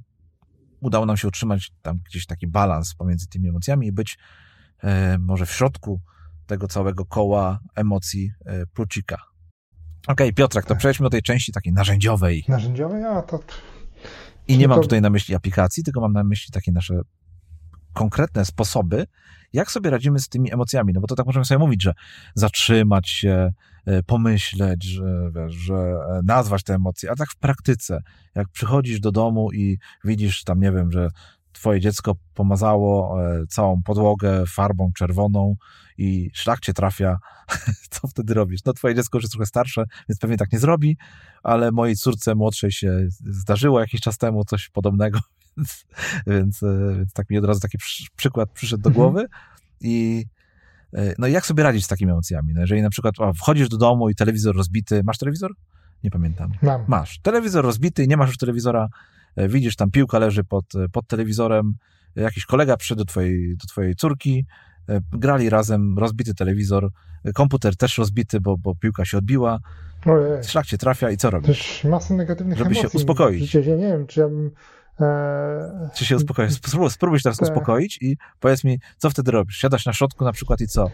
[0.86, 4.18] udało nam się utrzymać tam gdzieś taki balans pomiędzy tymi emocjami i być
[4.84, 6.02] e, może w środku
[6.46, 9.16] tego całego koła emocji e, plucika.
[10.08, 10.78] Okej, okay, Piotrek, to tak.
[10.78, 12.46] przejdźmy do tej części takiej narzędziowej.
[12.48, 13.04] Narzędziowej?
[13.04, 13.40] A to...
[14.48, 17.02] I nie mam tutaj na myśli aplikacji, tylko mam na myśli takie nasze
[17.94, 19.08] konkretne sposoby,
[19.54, 20.94] jak sobie radzimy z tymi emocjami.
[20.94, 21.94] No bo to tak możemy sobie mówić, że
[22.36, 23.50] zatrzymać się,
[24.06, 28.02] pomyśleć, że, wiesz, że e, nazwać te emocje, a tak w praktyce,
[28.36, 31.10] jak przychodzisz do domu i widzisz tam, nie wiem, że
[31.54, 35.56] twoje dziecko pomazało e, całą podłogę farbą czerwoną
[35.98, 37.18] i szlak cię trafia,
[37.92, 38.64] co wtedy robisz?
[38.66, 40.98] No twoje dziecko już jest trochę starsze, więc pewnie tak nie zrobi,
[41.44, 45.20] ale mojej córce młodszej się zdarzyło jakiś czas temu coś podobnego,
[45.58, 45.86] więc,
[46.28, 46.62] więc,
[46.98, 47.78] więc tak mi od razu taki
[48.16, 49.04] przykład przyszedł do mhm.
[49.04, 49.28] głowy
[49.82, 50.26] i
[51.18, 52.54] no i jak sobie radzić z takimi emocjami?
[52.54, 55.52] No jeżeli na przykład o, wchodzisz do domu i telewizor rozbity, masz telewizor?
[56.04, 56.52] Nie pamiętam.
[56.62, 56.86] Mam.
[56.88, 57.20] Masz.
[57.20, 58.90] Telewizor rozbity nie masz już telewizora,
[59.36, 61.74] E, widzisz tam piłka leży pod, e, pod telewizorem,
[62.16, 64.46] jakiś kolega przyszedł do twojej, do twojej córki,
[64.90, 66.90] e, grali razem, rozbity telewizor,
[67.34, 69.60] komputer też rozbity, bo, bo piłka się odbiła,
[70.06, 70.44] Ojej.
[70.44, 71.48] szlak cię trafia i co robisz?
[71.48, 73.54] Też masę negatywnych Żeby się uspokoić.
[73.54, 74.52] ja nie wiem, czy ja bym...
[75.02, 75.90] E...
[75.94, 76.54] Czy się uspokoić?
[76.54, 77.46] Spróbuj, spróbuj się teraz te...
[77.46, 79.58] uspokoić i powiedz mi, co wtedy robisz?
[79.58, 80.92] Siadasz na środku na przykład i co?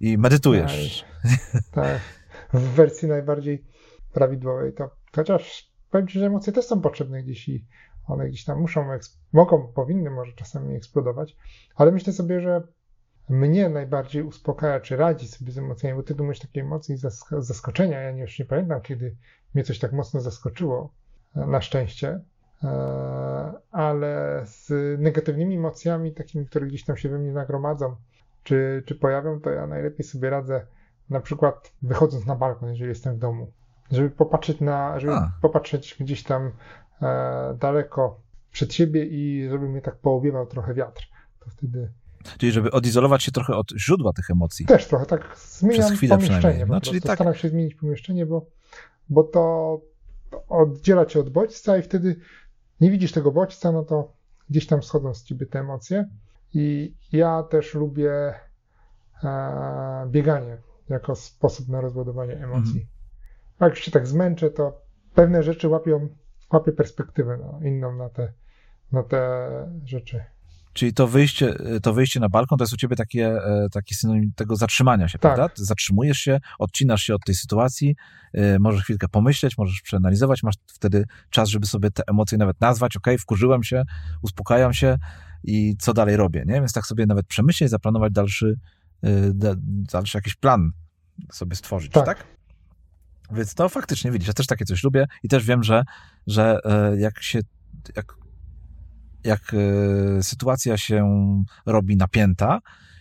[0.00, 1.04] I medytujesz.
[1.22, 1.32] Tak,
[1.84, 2.00] tak.
[2.52, 3.64] w wersji najbardziej
[4.12, 7.66] prawidłowej to, chociaż powiem Ci, że emocje też są potrzebne gdzieś i
[8.06, 8.88] one gdzieś tam muszą,
[9.32, 11.36] mogą, powinny może czasami eksplodować,
[11.74, 12.62] ale myślę sobie, że
[13.28, 16.96] mnie najbardziej uspokaja, czy radzi sobie z emocjami, bo ty dumujesz takiej emocji
[17.38, 18.00] zaskoczenia.
[18.00, 19.16] Ja już nie pamiętam, kiedy
[19.54, 20.94] mnie coś tak mocno zaskoczyło,
[21.36, 22.20] e, na szczęście, e,
[23.70, 27.96] ale z negatywnymi emocjami, takimi, które gdzieś tam się we mnie nagromadzą,
[28.42, 30.66] czy, czy pojawią, to ja najlepiej sobie radzę
[31.10, 33.52] na przykład wychodząc na balkon, jeżeli jestem w domu
[33.90, 35.32] żeby popatrzeć na, żeby A.
[35.42, 36.52] popatrzeć gdzieś tam
[37.02, 38.20] e, daleko
[38.52, 41.08] przed siebie i żeby mnie tak poowiewał trochę wiatr.
[41.40, 41.92] To wtedy
[42.38, 44.66] Czyli żeby odizolować się trochę od źródła tych emocji.
[44.66, 46.66] Też trochę tak zmieniam Przez chwilę pomieszczenie.
[46.66, 47.16] No, czyli tak...
[47.16, 48.46] Staram się zmienić pomieszczenie, bo,
[49.08, 49.80] bo to
[50.48, 52.16] oddziela cię od bodźca i wtedy
[52.80, 54.12] nie widzisz tego bodźca, no to
[54.50, 56.08] gdzieś tam schodzą z ciebie te emocje.
[56.54, 58.34] I ja też lubię
[59.24, 60.58] e, bieganie
[60.88, 62.80] jako sposób na rozładowanie emocji.
[62.80, 62.86] Mhm.
[63.58, 64.80] A jak się tak zmęczę, to
[65.14, 66.08] pewne rzeczy łapią,
[66.52, 68.32] łapię perspektywę no, inną na te,
[68.92, 69.48] na te
[69.84, 70.24] rzeczy.
[70.74, 74.32] Czyli to wyjście, to wyjście na balkon to jest u ciebie takie, e, taki synonim
[74.36, 75.34] tego zatrzymania się, tak.
[75.34, 75.54] prawda?
[75.56, 77.96] Zatrzymujesz się, odcinasz się od tej sytuacji,
[78.32, 82.96] e, możesz chwilkę pomyśleć, możesz przeanalizować, masz wtedy czas, żeby sobie te emocje nawet nazwać,
[82.96, 83.82] ok, wkurzyłem się,
[84.22, 84.98] uspokajam się
[85.44, 86.54] i co dalej robię, nie?
[86.54, 88.58] Więc tak sobie nawet przemyśleć, zaplanować dalszy,
[89.02, 89.08] e,
[89.64, 90.70] dalszy jakiś plan
[91.32, 92.06] sobie stworzyć, tak?
[92.06, 92.24] tak?
[93.30, 95.84] Więc to faktycznie widzisz, ja też takie coś lubię i też wiem, że,
[96.26, 96.60] że
[96.98, 97.40] jak się,
[97.96, 98.16] jak,
[99.24, 101.04] jak e, sytuacja się
[101.66, 102.60] robi napięta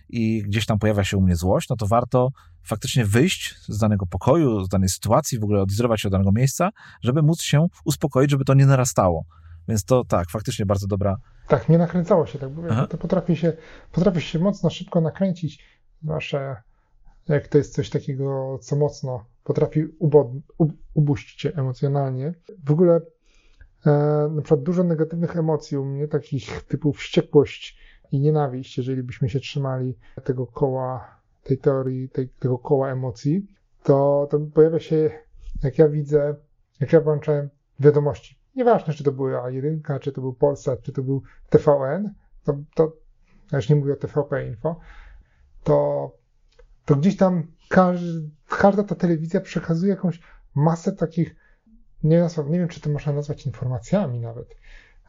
[0.09, 2.29] i gdzieś tam pojawia się u mnie złość, no to warto
[2.63, 6.69] faktycznie wyjść z danego pokoju, z danej sytuacji, w ogóle odizolować się od danego miejsca,
[7.01, 9.25] żeby móc się uspokoić, żeby to nie narastało.
[9.67, 11.17] Więc to tak, faktycznie bardzo dobra.
[11.47, 13.53] Tak, nie nakręcało się, tak bo to potrafi się,
[13.91, 15.63] potrafi się mocno szybko nakręcić,
[16.01, 16.63] zwłaszcza
[17.27, 20.27] jak to jest coś takiego, co mocno potrafi ubod,
[20.93, 22.33] ubuścić cię emocjonalnie.
[22.65, 23.01] W ogóle
[24.31, 27.77] na przykład dużo negatywnych emocji u mnie, takich typu wściekłość
[28.11, 33.47] i nienawiść, jeżeli byśmy się trzymali tego koła, tej teorii, tej, tego koła emocji,
[33.83, 35.11] to, to pojawia się,
[35.63, 36.35] jak ja widzę,
[36.79, 38.39] jak ja włączałem wiadomości.
[38.55, 42.93] Nieważne, czy to były A1, czy to był Polsat, czy to był TVN, to, to
[43.51, 44.79] ja już nie mówię o TVP Info,
[45.63, 46.11] to,
[46.85, 50.19] to gdzieś tam każdy, każda ta telewizja przekazuje jakąś
[50.55, 51.35] masę takich,
[52.03, 54.55] nie, nie wiem, czy to można nazwać informacjami nawet,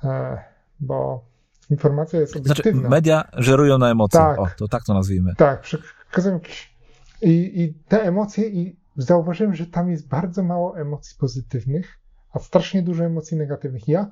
[0.04, 0.38] e,
[0.80, 1.24] bo
[1.70, 2.80] informacja jest znaczy, obiektywna.
[2.80, 5.34] Znaczy, media żerują na emocjach, tak, o, to tak to nazwijmy.
[5.34, 6.74] Tak, przekazują jakieś...
[7.22, 11.98] I, I te emocje, i zauważyłem, że tam jest bardzo mało emocji pozytywnych,
[12.32, 13.88] a strasznie dużo emocji negatywnych.
[13.88, 14.10] Ja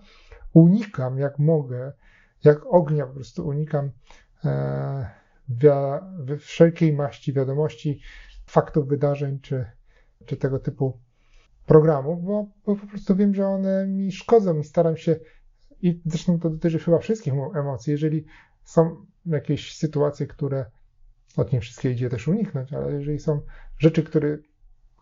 [0.53, 1.92] unikam, jak mogę,
[2.45, 3.90] jak ognia po prostu unikam
[4.45, 5.11] e,
[6.38, 8.01] wszelkiej maści wiadomości,
[8.47, 9.66] faktów, wydarzeń czy,
[10.27, 10.99] czy tego typu
[11.66, 15.16] programów, bo, bo po prostu wiem, że one mi szkodzą i staram się,
[15.83, 18.25] i zresztą to dotyczy chyba wszystkich emocji, jeżeli
[18.64, 20.64] są jakieś sytuacje, które
[21.37, 23.40] od nie wszystkie idzie też uniknąć, ale jeżeli są
[23.79, 24.38] rzeczy, które,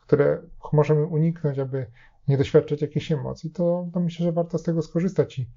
[0.00, 0.42] które
[0.72, 1.86] możemy uniknąć, aby
[2.28, 5.38] nie doświadczać jakichś emocji, to, to myślę, że warto z tego skorzystać.
[5.38, 5.50] I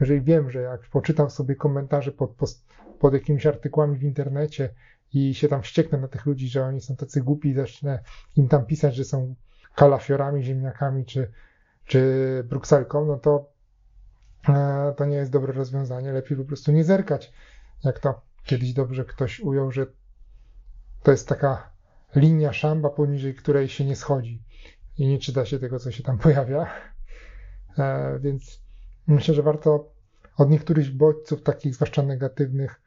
[0.00, 2.50] jeżeli wiem, że jak poczytam sobie komentarze pod, pod,
[2.98, 4.74] pod jakimiś artykułami w internecie
[5.12, 8.02] i się tam wścieknę na tych ludzi, że oni są tacy głupi zacznę
[8.36, 9.34] im tam pisać, że są
[9.78, 11.32] kalafiorami, ziemniakami czy,
[11.84, 12.00] czy
[12.48, 13.50] brukselką, no to
[14.48, 16.12] e, to nie jest dobre rozwiązanie.
[16.12, 17.32] Lepiej po prostu nie zerkać.
[17.84, 19.86] Jak to kiedyś dobrze ktoś ujął, że
[21.02, 21.70] to jest taka
[22.16, 24.42] linia szamba, poniżej której się nie schodzi
[24.98, 26.66] i nie czyta się tego, co się tam pojawia.
[27.78, 28.62] E, więc
[29.06, 29.92] myślę, że warto
[30.36, 32.80] od niektórych bodźców, takich zwłaszcza negatywnych,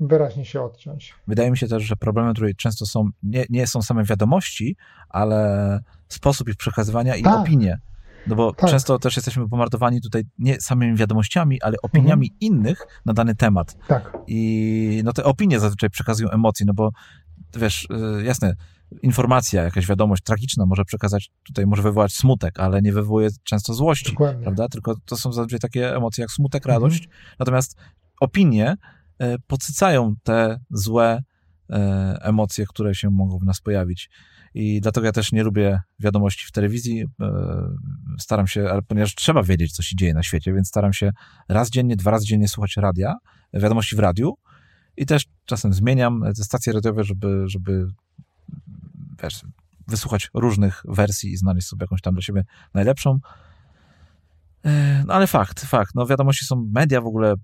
[0.00, 1.14] wyraźnie się odciąć.
[1.26, 4.76] Wydaje mi się też, że problemem tutaj często są, nie, nie są same wiadomości,
[5.08, 7.40] ale sposób ich przekazywania i tak.
[7.40, 7.78] opinie.
[8.26, 8.70] No bo tak.
[8.70, 12.38] często też jesteśmy pomardowani tutaj nie samymi wiadomościami, ale opiniami mhm.
[12.40, 13.76] innych na dany temat.
[13.88, 14.18] Tak.
[14.26, 16.90] I no te opinie zazwyczaj przekazują emocje, no bo
[17.56, 17.88] wiesz,
[18.20, 18.54] y, jasne,
[19.02, 24.10] informacja, jakaś wiadomość tragiczna może przekazać, tutaj może wywołać smutek, ale nie wywołuje często złości,
[24.10, 24.42] Dokładnie.
[24.42, 24.68] prawda?
[24.68, 27.04] Tylko to są zazwyczaj takie emocje jak smutek, radość.
[27.04, 27.22] Mhm.
[27.38, 27.76] Natomiast
[28.20, 28.76] opinie e,
[29.46, 31.22] podsycają te złe
[31.70, 34.10] e, emocje, które się mogą w nas pojawić.
[34.54, 37.04] I dlatego ja też nie lubię wiadomości w telewizji.
[37.20, 37.28] E,
[38.18, 41.12] staram się, ponieważ trzeba wiedzieć, co się dzieje na świecie, więc staram się
[41.48, 43.14] raz dziennie, dwa razy dziennie słuchać radia,
[43.54, 44.34] wiadomości w radiu
[44.96, 47.86] i też czasem zmieniam te stacje radiowe, żeby, żeby
[49.22, 49.42] wiesz,
[49.88, 53.18] wysłuchać różnych wersji i znaleźć sobie jakąś tam dla siebie najlepszą.
[54.64, 55.94] E, no ale fakt, fakt.
[55.94, 57.34] No wiadomości są media w ogóle,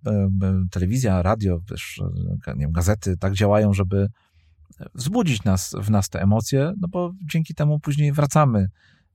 [0.71, 2.01] telewizja, radio, wiesz,
[2.47, 4.09] nie wiem, gazety tak działają, żeby
[4.95, 8.69] wzbudzić nas, w nas te emocje, no bo dzięki temu później wracamy.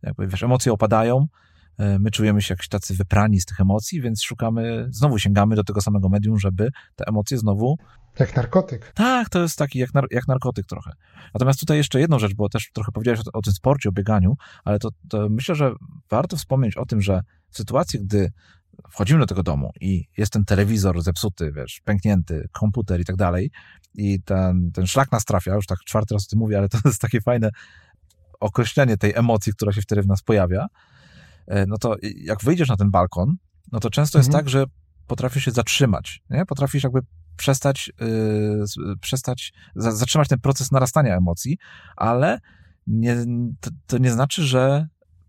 [0.03, 1.27] Jakby, wiesz, emocje opadają,
[1.77, 5.63] e, my czujemy się jakiś tacy wyprani z tych emocji, więc szukamy, znowu sięgamy do
[5.63, 7.77] tego samego medium, żeby te emocje znowu
[8.19, 8.91] jak narkotyk.
[8.95, 10.91] Tak, to jest taki jak, jak narkotyk trochę.
[11.33, 14.37] Natomiast tutaj jeszcze jedną rzecz, bo też trochę powiedziałeś o, o tym sporcie, o bieganiu,
[14.63, 15.71] ale to, to myślę, że
[16.09, 18.31] warto wspomnieć o tym, że w sytuacji, gdy
[18.89, 23.51] wchodzimy do tego domu i jest ten telewizor zepsuty, wiesz, pęknięty, komputer i tak dalej,
[23.93, 26.77] i ten, ten szlak nas trafia, już tak czwarty raz o tym mówię, ale to
[26.85, 27.49] jest takie fajne
[28.39, 30.67] określenie tej emocji, która się wtedy w nas pojawia,
[31.47, 33.35] e, no to jak wyjdziesz na ten balkon,
[33.71, 34.21] no to często mhm.
[34.21, 34.65] jest tak, że
[35.07, 36.45] potrafisz się zatrzymać, nie?
[36.45, 36.99] Potrafisz jakby
[37.37, 41.57] przestać, yy, przestać zatrzymać ten proces narastania emocji,
[41.95, 42.39] ale
[42.87, 43.15] nie,
[43.59, 44.87] to, to, nie znaczy, że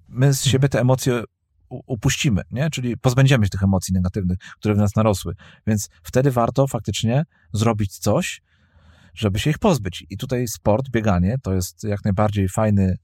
[0.09, 1.23] my z siebie te emocje
[1.69, 2.71] upuścimy, nie?
[2.71, 5.35] czyli pozbędziemy się tych emocji negatywnych, które w nas narosły.
[5.67, 8.43] Więc wtedy warto faktycznie zrobić coś,
[9.15, 10.07] żeby się ich pozbyć.
[10.11, 12.97] I tutaj sport, bieganie to jest jak najbardziej fajny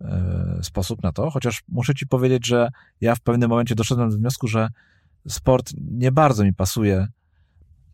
[0.00, 2.68] e, sposób na to, chociaż muszę ci powiedzieć, że
[3.00, 4.68] ja w pewnym momencie doszedłem do wniosku, że
[5.28, 7.06] sport nie bardzo mi pasuje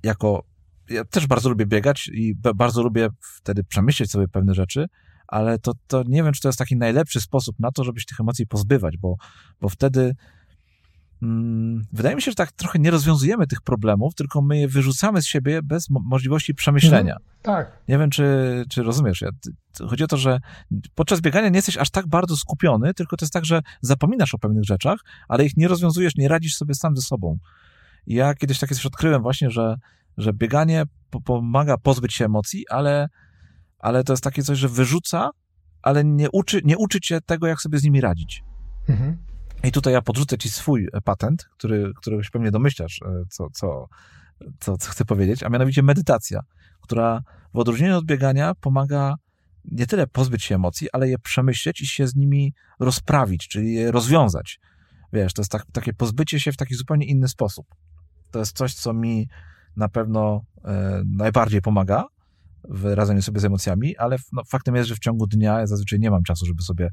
[0.02, 0.47] jako.
[0.90, 4.86] Ja też bardzo lubię biegać i bardzo lubię wtedy przemyśleć sobie pewne rzeczy,
[5.28, 8.06] ale to, to nie wiem, czy to jest taki najlepszy sposób na to, żeby się
[8.06, 9.16] tych emocji pozbywać, bo,
[9.60, 10.16] bo wtedy
[11.22, 15.22] mm, wydaje mi się, że tak trochę nie rozwiązujemy tych problemów, tylko my je wyrzucamy
[15.22, 17.16] z siebie bez mo możliwości przemyślenia.
[17.16, 17.78] Mhm, tak.
[17.88, 19.20] Nie wiem, czy, czy rozumiesz.
[19.20, 19.28] Ja,
[19.88, 20.40] chodzi o to, że
[20.94, 24.38] podczas biegania nie jesteś aż tak bardzo skupiony, tylko to jest tak, że zapominasz o
[24.38, 27.38] pewnych rzeczach, ale ich nie rozwiązujesz, nie radzisz sobie sam ze sobą.
[28.06, 29.76] Ja kiedyś takie coś odkryłem właśnie, że,
[30.18, 30.84] że bieganie
[31.24, 33.08] pomaga pozbyć się emocji, ale
[33.78, 35.30] ale to jest takie coś, że wyrzuca,
[35.82, 38.42] ale nie uczy, nie uczy cię tego, jak sobie z nimi radzić.
[38.88, 39.16] Mhm.
[39.64, 43.50] I tutaj ja podrzucę ci swój e, patent, który, którego się pewnie domyślasz, e, co,
[43.50, 43.88] co,
[44.60, 46.40] co, co chcę powiedzieć, a mianowicie medytacja,
[46.80, 47.22] która
[47.54, 49.14] w odróżnieniu od biegania pomaga
[49.64, 53.92] nie tyle pozbyć się emocji, ale je przemyśleć i się z nimi rozprawić, czyli je
[53.92, 54.60] rozwiązać.
[55.12, 57.66] Wiesz, to jest tak, takie pozbycie się w taki zupełnie inny sposób.
[58.30, 59.28] To jest coś, co mi
[59.78, 62.04] na pewno e, najbardziej pomaga,
[62.68, 65.98] w radzeniu sobie z emocjami, ale no, faktem jest, że w ciągu dnia ja zazwyczaj
[65.98, 66.90] nie mam czasu, żeby sobie,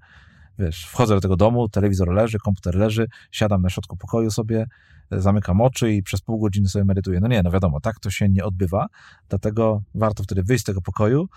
[0.59, 4.65] wiesz, wchodzę do tego domu, telewizor leży, komputer leży, siadam na środku pokoju sobie,
[5.11, 7.19] zamykam oczy i przez pół godziny sobie medytuję.
[7.19, 8.87] No nie, no wiadomo, tak to się nie odbywa,
[9.29, 11.27] dlatego warto wtedy wyjść z tego pokoju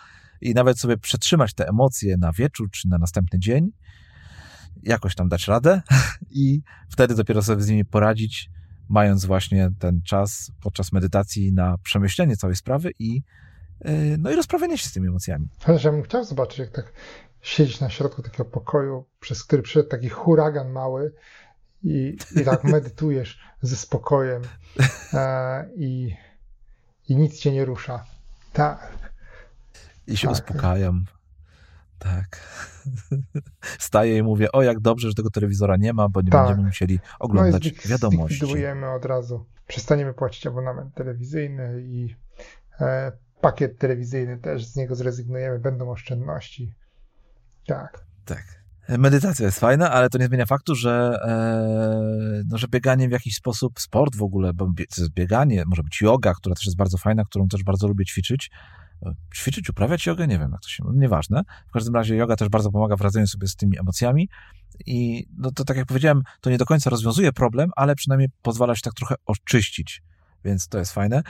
[0.40, 3.70] i nawet sobie przetrzymać te emocje na wieczór czy na następny dzień,
[4.82, 5.82] jakoś tam dać radę
[6.30, 8.50] i wtedy dopiero sobie z nimi poradzić,
[8.88, 13.22] mając właśnie ten czas podczas medytacji na przemyślenie całej sprawy i
[13.80, 15.48] E, no i rozprawianie się z tymi emocjami.
[15.64, 16.92] Ale ja bym chciał zobaczyć, jak tak
[17.40, 21.14] siedzieć na środku takiego pokoju, przez który przyszedł taki huragan mały
[21.82, 24.42] i, i tak medytujesz ze spokojem
[25.12, 26.14] e, i,
[27.08, 28.04] i nic cię nie rusza.
[28.52, 28.92] Tak.
[30.06, 30.36] I się tak.
[30.36, 31.04] uspokajam.
[31.98, 32.48] Tak.
[33.78, 36.46] Staję i mówię, o jak dobrze, że tego telewizora nie ma, bo nie tak.
[36.46, 38.38] będziemy musieli oglądać no wiadomości.
[38.38, 39.46] Zlikwidujemy od razu.
[39.66, 42.16] Przestaniemy płacić abonament telewizyjny i
[42.80, 46.74] e, pakiet telewizyjny też z niego zrezygnujemy, będą oszczędności.
[47.66, 48.04] Tak.
[48.24, 48.58] Tak.
[48.98, 53.34] Medytacja jest fajna, ale to nie zmienia faktu, że, e, no, że bieganie w jakiś
[53.34, 54.72] sposób, sport w ogóle, bo
[55.14, 58.50] bieganie, może być yoga, która też jest bardzo fajna, którą też bardzo lubię ćwiczyć.
[59.02, 61.42] E, ćwiczyć, uprawiać jogę, nie wiem jak to się, no, nieważne.
[61.68, 64.28] W każdym razie yoga też bardzo pomaga w radzeniu sobie z tymi emocjami
[64.86, 68.74] i no to tak jak powiedziałem, to nie do końca rozwiązuje problem, ale przynajmniej pozwala
[68.74, 70.02] się tak trochę oczyścić,
[70.44, 71.22] więc to jest fajne.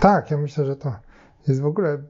[0.00, 0.96] Tak, ja myślę, że to
[1.48, 2.02] jest w ogóle,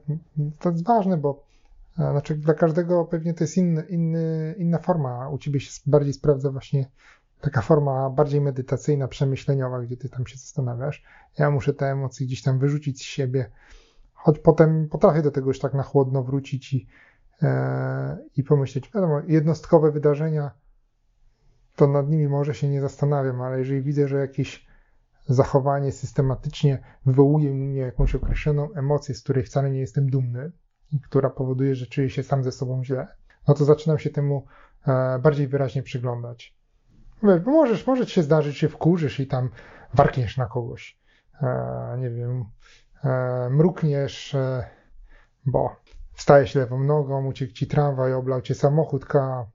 [0.59, 1.47] to jest ważne, bo
[1.95, 5.29] znaczy dla każdego pewnie to jest inny, inny, inna forma.
[5.29, 6.89] U ciebie się bardziej sprawdza właśnie
[7.41, 11.03] taka forma bardziej medytacyjna, przemyśleniowa, gdzie ty tam się zastanawiasz.
[11.37, 13.51] Ja muszę te emocje gdzieś tam wyrzucić z siebie,
[14.27, 16.87] choć potem potrafię do tego już tak na chłodno wrócić i,
[17.41, 18.91] e, i pomyśleć.
[18.95, 20.51] Wiadomo, jednostkowe wydarzenia,
[21.75, 24.67] to nad nimi może się nie zastanawiam, ale jeżeli widzę, że jakieś
[25.27, 30.51] zachowanie systematycznie wywołuje u mnie jakąś określoną emocję, z której wcale nie jestem dumny,
[31.03, 33.07] która powoduje, że czuję się sam ze sobą źle,
[33.47, 34.45] no to zaczynam się temu
[34.87, 36.55] e, bardziej wyraźnie przyglądać.
[37.23, 39.49] Bo możesz, może ci się zdarzyć, że się wkurzysz i tam
[39.93, 40.99] warkniesz na kogoś.
[41.41, 42.45] E, nie wiem,
[43.49, 44.35] mrukniesz,
[45.45, 45.75] bo
[46.13, 49.05] wstajesz lewą nogą, uciekł ci tramwaj, oblał cię samochód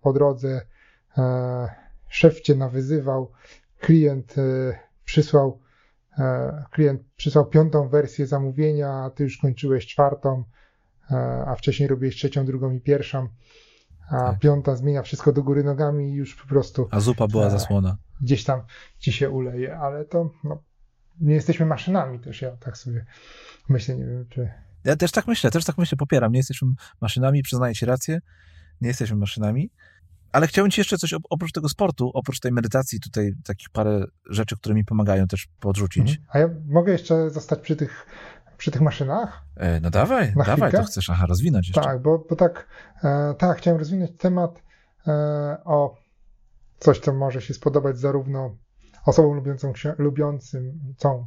[0.01, 0.61] po drodze,
[2.09, 3.33] szef cię nawyzywał,
[3.79, 4.35] klient
[5.05, 5.59] przysłał
[6.71, 10.45] klient przysłał piątą wersję zamówienia, a ty już kończyłeś czwartą,
[11.13, 13.29] E, a wcześniej robiłeś trzecią, drugą i pierwszą,
[14.11, 14.39] a tak.
[14.39, 16.89] piąta zmienia wszystko do góry nogami i już po prostu.
[16.91, 17.97] A zupa była e, zasłona.
[18.21, 18.63] Gdzieś tam
[18.99, 20.63] ci się uleje, ale to no,
[21.21, 23.05] nie jesteśmy maszynami też, ja tak sobie
[23.69, 24.51] myślę, nie wiem czy...
[24.85, 26.33] Ja też tak myślę, też tak myślę, popieram.
[26.33, 26.69] Nie jesteśmy
[27.01, 28.21] maszynami, przyznaję ci rację,
[28.81, 29.71] nie jesteśmy maszynami,
[30.33, 34.57] ale chciałbym ci jeszcze coś oprócz tego sportu, oprócz tej medytacji, tutaj takich parę rzeczy,
[34.57, 36.11] które mi pomagają też podrzucić.
[36.11, 36.27] Mhm.
[36.29, 38.07] A ja mogę jeszcze zostać przy tych
[38.63, 39.43] przy tych maszynach?
[39.57, 40.79] E, no dawaj, dawaj, chwilkę?
[40.79, 41.81] to chcesz aha, rozwinąć jeszcze.
[41.81, 42.67] Tak, bo, bo tak,
[43.05, 44.63] e, tak, chciałem rozwinąć temat
[45.07, 45.13] e,
[45.65, 45.97] o
[46.79, 48.57] coś, co może się spodobać zarówno
[49.07, 51.27] osobom lubiącym, lubiącym tą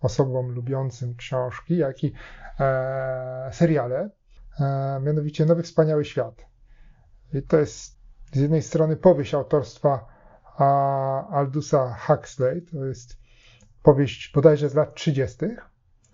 [0.00, 2.12] osobom lubiącym książki, jak i
[2.60, 4.10] e, seriale,
[4.60, 6.46] e, mianowicie Nowy Wspaniały Świat.
[7.32, 7.98] I to jest
[8.32, 10.06] z jednej strony powieść autorstwa
[10.56, 13.16] a, Aldusa Huxley, to jest
[13.82, 15.36] powieść bodajże z lat 30.,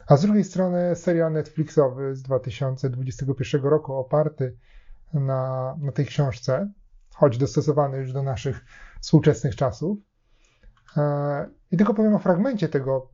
[0.06, 4.56] a z drugiej strony serial Netflixowy z 2021 roku oparty
[5.14, 6.72] na, na tej książce,
[7.14, 8.64] choć dostosowany już do naszych
[9.00, 9.98] współczesnych czasów.
[10.96, 13.10] E, I tylko powiem o fragmencie tego,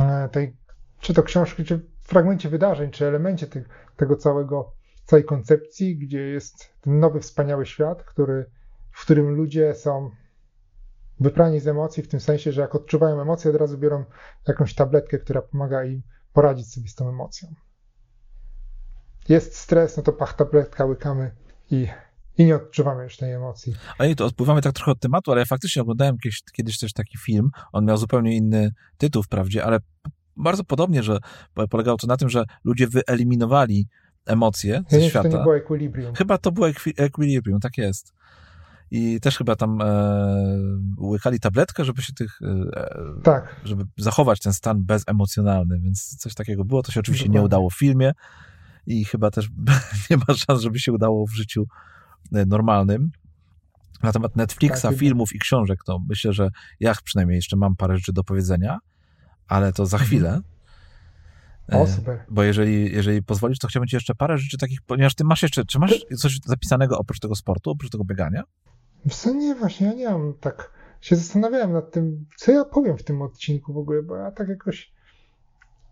[0.00, 0.56] e, tej,
[1.00, 4.72] czy to książki, czy fragmencie wydarzeń, czy elemencie tych, tego całego,
[5.04, 8.50] całej koncepcji, gdzie jest ten nowy, wspaniały świat, który,
[8.92, 10.10] w którym ludzie są
[11.20, 14.04] wyprani z emocji, w tym sensie, że jak odczuwają emocje, od razu biorą
[14.48, 16.02] jakąś tabletkę, która pomaga im
[16.32, 17.48] poradzić sobie z tą emocją.
[19.28, 21.34] Jest stres, no to pach, tabletka łykamy
[21.70, 21.88] i,
[22.38, 23.74] i nie odczuwamy już tej emocji.
[23.98, 26.92] A nie, to odpływamy tak trochę od tematu, ale ja faktycznie oglądałem kiedyś, kiedyś też
[26.92, 29.78] taki film, on miał zupełnie inny tytuł wprawdzie, ale
[30.36, 31.18] bardzo podobnie, że
[31.70, 33.86] polegało to na tym, że ludzie wyeliminowali
[34.26, 35.28] emocje ja ze nie, świata.
[35.28, 36.14] To nie było equilibrium.
[36.14, 38.12] Chyba to było equilibrium, tak jest
[38.94, 39.86] i też chyba tam e,
[40.98, 43.56] łykali tabletkę, żeby się tych, e, tak.
[43.64, 46.82] żeby zachować ten stan bezemocjonalny, więc coś takiego było.
[46.82, 47.40] To się oczywiście Dokładnie.
[47.40, 48.12] nie udało w filmie
[48.86, 49.48] i chyba też
[50.10, 51.91] nie ma szans, żeby się udało w życiu e,
[52.30, 53.10] normalnym.
[54.02, 56.50] Na temat Netflixa, tak, filmów i książek, to myślę, że
[56.80, 58.78] ja przynajmniej jeszcze mam parę rzeczy do powiedzenia,
[59.48, 60.40] ale to za chwilę.
[61.72, 62.24] O, e, super.
[62.28, 65.64] Bo jeżeli, jeżeli pozwolisz, to chciałbym ci jeszcze parę rzeczy takich, ponieważ ty masz jeszcze,
[65.64, 68.42] czy masz coś zapisanego oprócz tego sportu, oprócz tego biegania?
[69.04, 70.70] Wiesz nie, właśnie ja nie mam tak,
[71.00, 74.48] się zastanawiałem nad tym, co ja powiem w tym odcinku w ogóle, bo ja tak
[74.48, 74.92] jakoś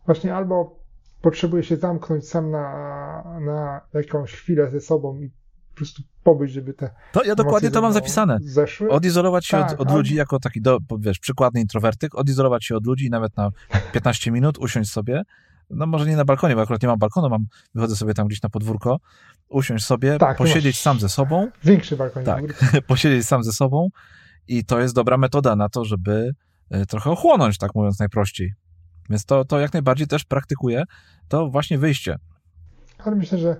[0.06, 0.80] właśnie albo
[1.22, 5.30] potrzebuję się zamknąć sam na, na jakąś chwilę ze sobą i
[5.84, 6.90] prostu pobyć, żeby te.
[7.12, 8.38] To ja dokładnie to mam zapisane.
[8.42, 8.90] Zeszły.
[8.90, 12.86] Odizolować się tak, od, od ludzi jako taki, do, wiesz, przykładny introwertyk, odizolować się od
[12.86, 13.50] ludzi nawet na
[13.92, 15.22] 15 minut, usiąść sobie.
[15.70, 18.42] No może nie na balkonie, bo akurat nie mam balkonu, mam, wychodzę sobie tam gdzieś
[18.42, 19.00] na podwórko,
[19.48, 21.50] usiąść sobie, tak, posiedzieć sam ze sobą.
[21.64, 22.24] Większy balkon.
[22.24, 22.44] Tak,
[22.86, 23.88] posiedzieć sam ze sobą
[24.48, 26.34] i to jest dobra metoda na to, żeby
[26.70, 28.54] e, trochę ochłonąć, tak mówiąc najprościej.
[29.10, 30.84] Więc to, to jak najbardziej też praktykuję,
[31.28, 32.16] to właśnie wyjście.
[32.98, 33.56] Ale myślę, że,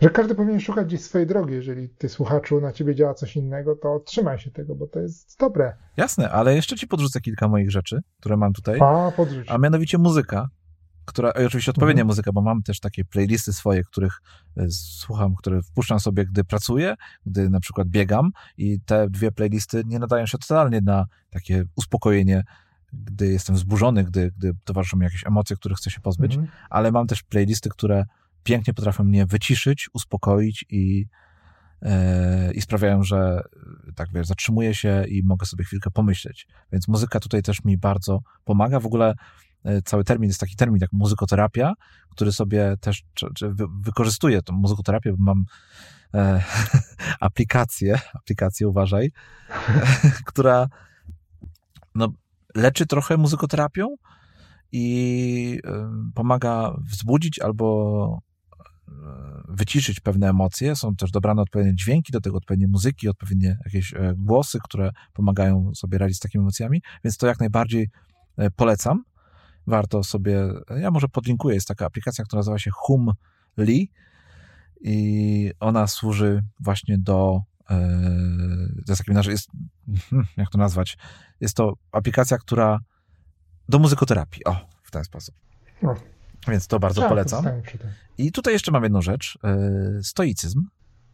[0.00, 1.54] że każdy powinien szukać gdzieś swojej drogi.
[1.54, 5.38] Jeżeli ty słuchaczu na ciebie działa coś innego, to trzymaj się tego, bo to jest
[5.40, 5.76] dobre.
[5.96, 8.80] Jasne, ale jeszcze ci podrzucę kilka moich rzeczy, które mam tutaj.
[8.80, 9.50] A, podrzuć.
[9.50, 10.48] A mianowicie muzyka
[11.04, 12.06] która, oczywiście odpowiednia mhm.
[12.06, 14.20] muzyka, bo mam też takie playlisty swoje, których
[14.56, 16.94] e, słucham, które wpuszczam sobie, gdy pracuję,
[17.26, 22.44] gdy na przykład biegam i te dwie playlisty nie nadają się totalnie na takie uspokojenie
[22.92, 26.52] gdy jestem wzburzony, gdy, gdy towarzyszą mi jakieś emocje, których chcę się pozbyć, mhm.
[26.70, 28.04] ale mam też playlisty, które
[28.42, 31.06] pięknie potrafią mnie wyciszyć, uspokoić i,
[31.82, 31.90] yy,
[32.54, 33.40] i sprawiają, że
[33.94, 36.46] tak wiesz, zatrzymuję się i mogę sobie chwilkę pomyśleć.
[36.72, 38.80] Więc muzyka tutaj też mi bardzo pomaga.
[38.80, 39.14] W ogóle
[39.64, 41.72] E, cały termin jest taki termin jak muzykoterapia,
[42.10, 45.44] który sobie też czy, czy wykorzystuję tą muzykoterapię, bo mam
[46.14, 46.42] e,
[47.20, 49.12] aplikację, aplikację uważaj,
[50.26, 50.68] która
[51.94, 52.08] no,
[52.54, 53.86] leczy trochę muzykoterapią
[54.72, 55.60] i
[56.14, 58.22] pomaga wzbudzić albo
[59.48, 60.76] wyciszyć pewne emocje.
[60.76, 65.98] Są też dobrane odpowiednie dźwięki do tego, odpowiednie muzyki, odpowiednie jakieś głosy, które pomagają sobie
[65.98, 67.90] radzić z takimi emocjami, więc to jak najbardziej
[68.56, 69.04] polecam
[69.66, 70.42] warto sobie,
[70.76, 73.90] ja może podlinkuję, jest taka aplikacja, która nazywa się Humli
[74.80, 77.78] i ona służy właśnie do e,
[78.86, 79.50] to jest taki, jest,
[80.36, 80.98] jak to nazwać,
[81.40, 82.78] jest to aplikacja, która
[83.68, 85.34] do muzykoterapii, o, w ten sposób.
[85.82, 85.94] No.
[86.48, 87.44] Więc to bardzo polecam.
[88.18, 90.64] I tutaj jeszcze mam jedną rzecz, e, stoicyzm.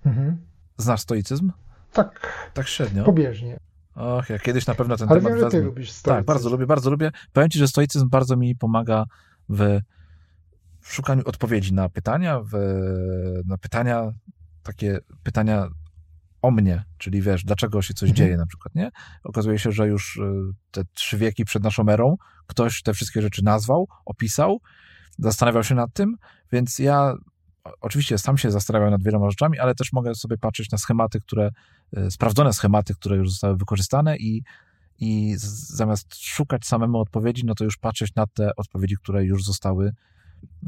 [0.05, 0.37] Mhm.
[0.77, 1.53] Znasz stoicyzm?
[1.93, 2.51] Tak.
[2.55, 3.05] Tak średnio.
[3.05, 3.61] Pobieżnie.
[3.95, 6.17] Och, ja kiedyś na pewno ten Ale temat wiem, że ty lubisz stoicyzm.
[6.17, 7.11] Tak, bardzo lubię, bardzo lubię.
[7.33, 9.05] Powiem ci, że stoicyzm bardzo mi pomaga
[9.49, 9.81] w
[10.83, 12.53] szukaniu odpowiedzi na pytania, w,
[13.47, 14.13] na pytania,
[14.63, 15.69] takie pytania
[16.43, 18.17] o mnie, czyli wiesz, dlaczego się coś mhm.
[18.17, 18.91] dzieje na przykład, nie?
[19.25, 20.23] Okazuje się, że już y,
[20.71, 22.17] te trzy wieki przed naszą erą
[22.47, 24.61] ktoś te wszystkie rzeczy nazwał, opisał,
[25.19, 26.17] zastanawiał się nad tym,
[26.53, 27.15] więc ja
[27.81, 31.51] oczywiście sam się zastanawiam nad wieloma rzeczami, ale też mogę sobie patrzeć na schematy, które,
[31.97, 34.43] e, sprawdzone schematy, które już zostały wykorzystane i,
[34.99, 39.93] i zamiast szukać samemu odpowiedzi, no to już patrzeć na te odpowiedzi, które już zostały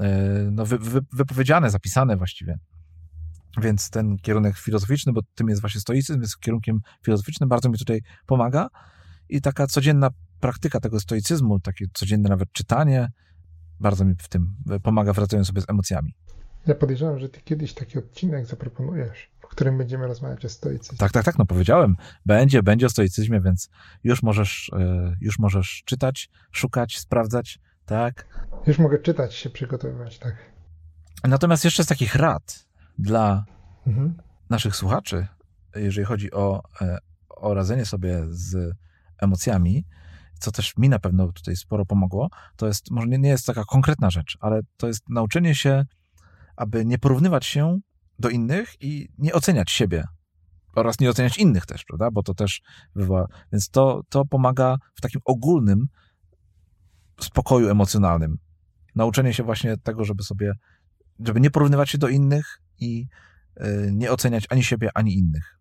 [0.00, 2.58] e, no, wy, wy, wypowiedziane, zapisane właściwie.
[3.60, 8.00] Więc ten kierunek filozoficzny, bo tym jest właśnie stoicyzm, jest kierunkiem filozoficznym, bardzo mi tutaj
[8.26, 8.68] pomaga
[9.28, 13.08] i taka codzienna praktyka tego stoicyzmu, takie codzienne nawet czytanie,
[13.80, 16.14] bardzo mi w tym pomaga w radzeniu sobie z emocjami.
[16.66, 20.98] Ja podejrzewam, że ty kiedyś taki odcinek zaproponujesz, w którym będziemy rozmawiać o stoicyzmie.
[20.98, 21.96] Tak, tak, tak, no powiedziałem.
[22.26, 23.70] Będzie, będzie o stoicyzmie, więc
[24.04, 28.26] już możesz, e, już możesz czytać, szukać, sprawdzać, tak?
[28.66, 30.34] Już mogę czytać, się przygotowywać, tak.
[31.24, 32.66] Natomiast jeszcze z takich rad
[32.98, 33.44] dla
[33.86, 34.14] mhm.
[34.50, 35.26] naszych słuchaczy,
[35.76, 36.98] jeżeli chodzi o, e,
[37.28, 38.76] o radzenie sobie z
[39.18, 39.84] emocjami,
[40.38, 43.64] co też mi na pewno tutaj sporo pomogło, to jest, może nie, nie jest taka
[43.64, 45.84] konkretna rzecz, ale to jest nauczenie się
[46.58, 47.78] aby nie porównywać się
[48.18, 50.04] do innych i nie oceniać siebie
[50.74, 52.10] oraz nie oceniać innych też, prawda?
[52.10, 52.62] Bo to też
[52.94, 53.26] wywoła.
[53.52, 55.86] Więc to, to pomaga w takim ogólnym
[57.20, 58.38] spokoju emocjonalnym.
[58.94, 60.52] Nauczenie się właśnie tego, żeby sobie,
[61.26, 63.06] żeby nie porównywać się do innych i
[63.60, 65.58] y, nie oceniać ani siebie, ani innych.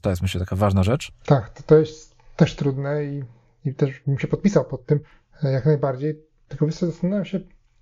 [0.00, 1.12] To jest myślę taka ważna rzecz.
[1.24, 3.24] Tak, to, to jest też trudne i,
[3.64, 5.00] i też bym się podpisał pod tym
[5.44, 6.22] e, jak najbardziej.
[6.48, 7.40] Tylko wiesz zastanawiam się,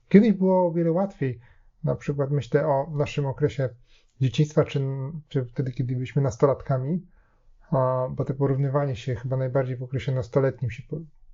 [0.09, 1.41] kiedyś było o wiele łatwiej
[1.85, 3.69] na przykład myślę o naszym okresie
[4.21, 4.81] dzieciństwa, czy,
[5.29, 7.07] czy wtedy, kiedy byliśmy nastolatkami,
[8.11, 10.83] bo to porównywanie się chyba najbardziej w okresie nastoletnim się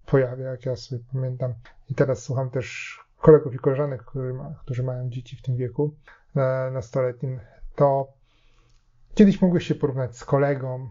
[0.06, 1.54] pojawia, jak ja sobie pamiętam.
[1.90, 4.04] I teraz słucham też kolegów i koleżanek,
[4.60, 5.94] którzy mają dzieci w tym wieku
[6.36, 7.40] e, nastoletnim,
[7.74, 8.08] to
[9.14, 10.88] kiedyś mogłeś się porównać z kolegą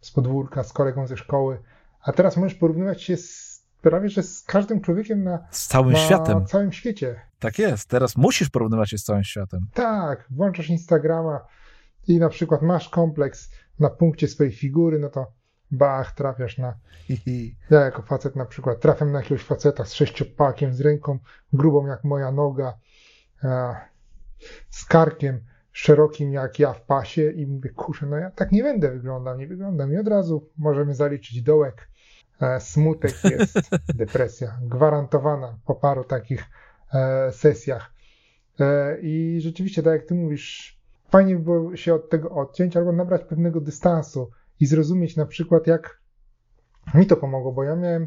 [0.00, 1.58] z podwórka, z kolegą ze szkoły,
[2.04, 5.98] a teraz możesz porównywać się z prawie że z każdym człowiekiem na, z całym na
[5.98, 6.46] światem.
[6.46, 7.20] całym świecie.
[7.38, 9.66] Tak jest, teraz musisz porównywać się z całym światem.
[9.74, 11.46] Tak, włączasz Instagrama
[12.08, 15.32] i na przykład masz kompleks na punkcie swojej figury, no to
[15.70, 16.74] bach, trafiasz na...
[17.70, 21.18] Ja jako facet na przykład trafiam na jakiegoś faceta z sześciopakiem, z ręką
[21.52, 22.78] grubą jak moja noga,
[24.70, 25.40] z karkiem
[25.72, 29.46] szerokim jak ja w pasie i mówię, kurczę, no ja tak nie będę wyglądał, nie
[29.46, 29.92] wyglądam.
[29.92, 31.88] I od razu możemy zaliczyć dołek
[32.60, 36.44] smutek jest, depresja gwarantowana po paru takich
[36.94, 37.94] e, sesjach.
[38.60, 40.78] E, I rzeczywiście, tak jak ty mówisz,
[41.08, 44.30] fajnie by było się od tego odciąć albo nabrać pewnego dystansu
[44.60, 46.00] i zrozumieć na przykład, jak
[46.94, 48.06] mi to pomogło, bo ja miałem,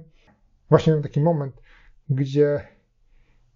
[0.70, 1.62] właśnie miałem taki moment,
[2.10, 2.68] gdzie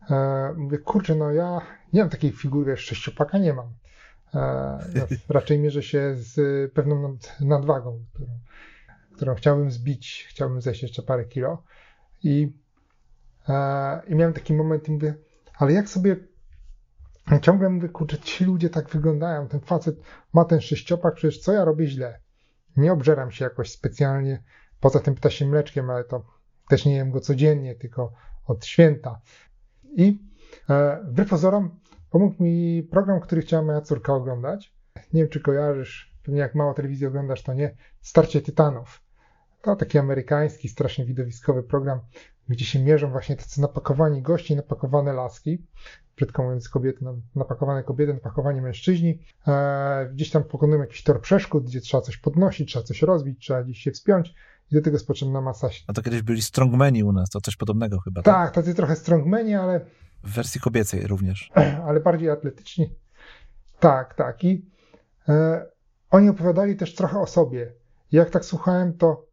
[0.10, 1.62] e, mówię, kurczę, no ja
[1.94, 3.68] nie mam takiej figury, sześciopaka nie mam.
[4.34, 4.40] E,
[4.96, 8.30] ja raczej mierzę się z pewną nad, nadwagą, którą
[9.16, 11.64] którą chciałbym zbić, chciałbym zejść jeszcze parę kilo.
[12.24, 12.54] I,
[13.50, 15.16] e, i miałem taki moment i mówię,
[15.58, 16.16] ale jak sobie
[17.42, 19.96] ciągle mówię, kurczę, ci ludzie tak wyglądają, ten facet
[20.34, 22.20] ma ten sześciopak, przecież co ja robię źle?
[22.78, 24.44] Nie obżeram się jakoś specjalnie,
[24.80, 26.26] poza tym ptasim mleczkiem, ale to
[26.70, 28.14] też nie jem go codziennie, tylko
[28.46, 29.22] od święta.
[29.84, 30.20] I
[30.70, 34.74] e, wbrew pozorom pomógł mi program, który chciała moja córka oglądać.
[35.14, 37.76] Nie wiem, czy kojarzysz, pewnie jak mało telewizji oglądasz, to nie.
[38.02, 39.02] Starcie Tytanów.
[39.62, 42.00] To taki amerykański, strasznie widowiskowy program,
[42.50, 45.66] gdzie się mierzą właśnie tacy napakowani gości, napakowane laski,
[46.16, 47.06] brzydko mówiąc kobiety,
[47.36, 49.20] napakowane kobiety, napakowani mężczyźni.
[49.48, 53.64] E, gdzieś tam pokonują jakiś tor przeszkód, gdzie trzeba coś podnosić, trzeba coś rozbić, trzeba
[53.64, 54.34] gdzieś się wspiąć
[54.72, 55.70] i do tego jest potrzebna masa.
[55.88, 58.22] A to kiedyś byli strongmeni u nas, to coś podobnego chyba.
[58.22, 59.86] Tak, tak tacy trochę strongmeni, ale...
[60.24, 61.52] W wersji kobiecej również.
[61.88, 62.96] Ale bardziej atletyczni.
[63.80, 64.44] Tak, tak.
[64.44, 64.66] I
[65.30, 65.66] e,
[66.12, 67.74] oni opowiadali też trochę o sobie.
[68.12, 69.26] Jak tak słuchałem, to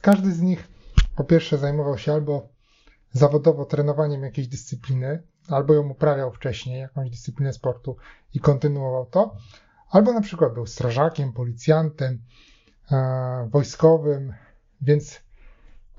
[0.00, 0.68] każdy z nich
[1.16, 2.48] po pierwsze zajmował się albo
[3.12, 7.96] zawodowo trenowaniem jakiejś dyscypliny, albo ją uprawiał wcześniej, jakąś dyscyplinę sportu
[8.34, 9.36] i kontynuował to,
[9.90, 12.22] albo na przykład był strażakiem, policjantem,
[12.92, 14.34] e, wojskowym,
[14.80, 15.20] więc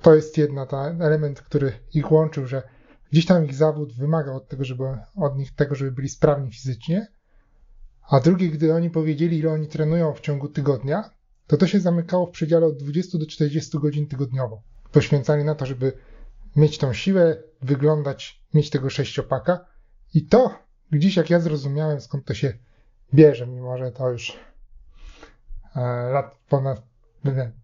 [0.01, 0.67] to jest jedna
[0.99, 2.63] element, który ich łączył, że
[3.11, 4.83] gdzieś tam ich zawód wymagał od tego, żeby
[5.15, 7.07] od nich tego, żeby byli sprawni fizycznie,
[8.09, 11.09] a drugie, gdy oni powiedzieli, ile oni trenują w ciągu tygodnia,
[11.47, 14.61] to to się zamykało w przedziale od 20 do 40 godzin tygodniowo.
[14.91, 15.93] Poświęcali na to, żeby
[16.55, 19.65] mieć tą siłę, wyglądać, mieć tego sześciopaka.
[20.13, 20.59] I to
[20.91, 22.53] gdzieś jak ja zrozumiałem, skąd to się
[23.13, 24.39] bierze, mimo że to już
[25.75, 25.79] e,
[26.11, 26.81] lat ponad,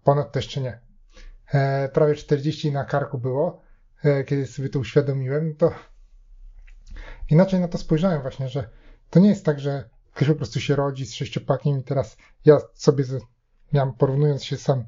[0.04, 0.80] ponad to jeszcze nie.
[1.54, 3.62] E, prawie 40 na karku było,
[4.04, 5.72] e, kiedy sobie to uświadomiłem, to
[7.30, 8.70] inaczej na to spojrzałem właśnie, że
[9.10, 12.60] to nie jest tak, że ktoś po prostu się rodzi z sześciopakiem i teraz ja
[12.74, 13.04] sobie
[13.74, 14.86] miałem, porównując się sam,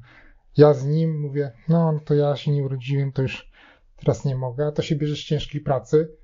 [0.56, 3.50] ja z nim mówię, no, no to ja się nie urodziłem, to już
[3.96, 6.16] teraz nie mogę, a to się bierze z ciężkiej pracy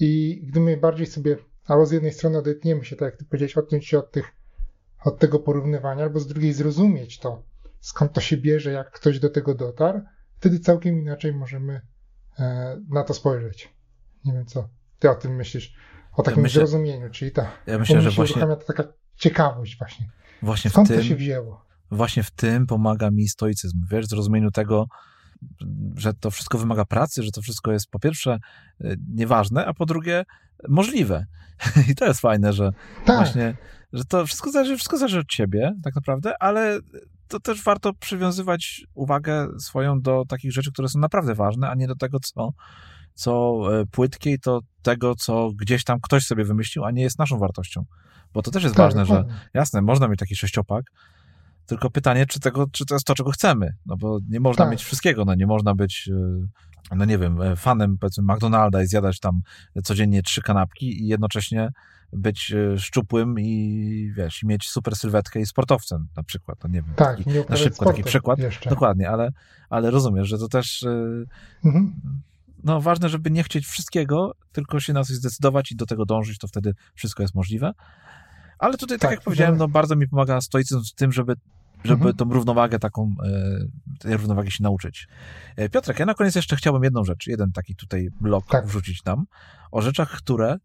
[0.00, 3.56] i gdy my bardziej sobie, albo z jednej strony odetniemy się, tak jak ty powiedziałeś,
[3.56, 4.32] odciąć się od, tych,
[5.04, 7.42] od tego porównywania, albo z drugiej zrozumieć to,
[7.80, 10.00] skąd to się bierze, jak ktoś do tego dotarł,
[10.36, 11.80] wtedy całkiem inaczej możemy
[12.38, 13.74] e, na to spojrzeć.
[14.24, 15.76] Nie wiem, co ty o tym myślisz,
[16.12, 18.84] o takim ja myślę, zrozumieniu, czyli ta, ja myślę, że właśnie, to taka
[19.16, 20.08] ciekawość właśnie.
[20.42, 21.66] Właśnie skąd w tym, to się wzięło?
[21.90, 24.86] Właśnie w tym pomaga mi stoicyzm, wiesz, zrozumieniu tego,
[25.96, 28.38] że to wszystko wymaga pracy, że to wszystko jest po pierwsze
[28.80, 30.24] e, nieważne, a po drugie
[30.68, 31.26] możliwe.
[31.90, 32.72] I to jest fajne, że
[33.04, 33.16] tak.
[33.16, 33.56] właśnie,
[33.92, 36.80] że to wszystko zależy, wszystko zależy od ciebie tak naprawdę, ale
[37.28, 41.86] to też warto przywiązywać uwagę swoją do takich rzeczy, które są naprawdę ważne, a nie
[41.86, 42.52] do tego, co,
[43.14, 47.18] co e, płytkie i to tego, co gdzieś tam ktoś sobie wymyślił, a nie jest
[47.18, 47.84] naszą wartością.
[48.32, 50.84] Bo to też jest tak, ważne, że jasne, można mieć taki sześciopak,
[51.66, 53.74] tylko pytanie, czy, tego, czy to jest to, czego chcemy.
[53.86, 54.72] No bo nie można tak.
[54.72, 55.24] mieć wszystkiego.
[55.24, 56.10] No nie można być,
[56.90, 59.40] e, no nie wiem, e, fanem powiedzmy McDonalda i zjadać tam
[59.84, 61.68] codziennie trzy kanapki i jednocześnie
[62.12, 66.58] być szczupłym i wiesz, mieć super sylwetkę i sportowcem na przykład.
[66.64, 68.38] No nie wiem, tak, taki, na szybko taki przykład.
[68.38, 68.70] Jeszcze.
[68.70, 69.32] Dokładnie, ale,
[69.70, 70.86] ale rozumiesz, że to też
[71.64, 71.94] mhm.
[72.64, 76.38] No ważne, żeby nie chcieć wszystkiego, tylko się na coś zdecydować i do tego dążyć,
[76.38, 77.72] to wtedy wszystko jest możliwe.
[78.58, 81.34] Ale tutaj, tak, tak jak powiedziałem, no bardzo mi pomaga stoicyzm w tym, żeby
[81.84, 82.16] żeby mhm.
[82.16, 85.08] tą równowagę taką, e, tej równowagi się nauczyć.
[85.56, 88.66] E, Piotrek, ja na koniec jeszcze chciałbym jedną rzecz, jeden taki tutaj blok tak.
[88.66, 89.24] wrzucić nam,
[89.70, 90.56] o rzeczach, które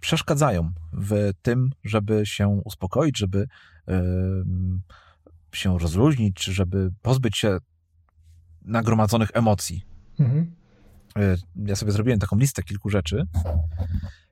[0.00, 3.46] przeszkadzają w tym, żeby się uspokoić, żeby
[5.52, 7.58] się rozluźnić, czy żeby pozbyć się
[8.64, 9.86] nagromadzonych emocji.
[10.20, 10.54] Mhm.
[11.18, 13.26] E, ja sobie zrobiłem taką listę kilku rzeczy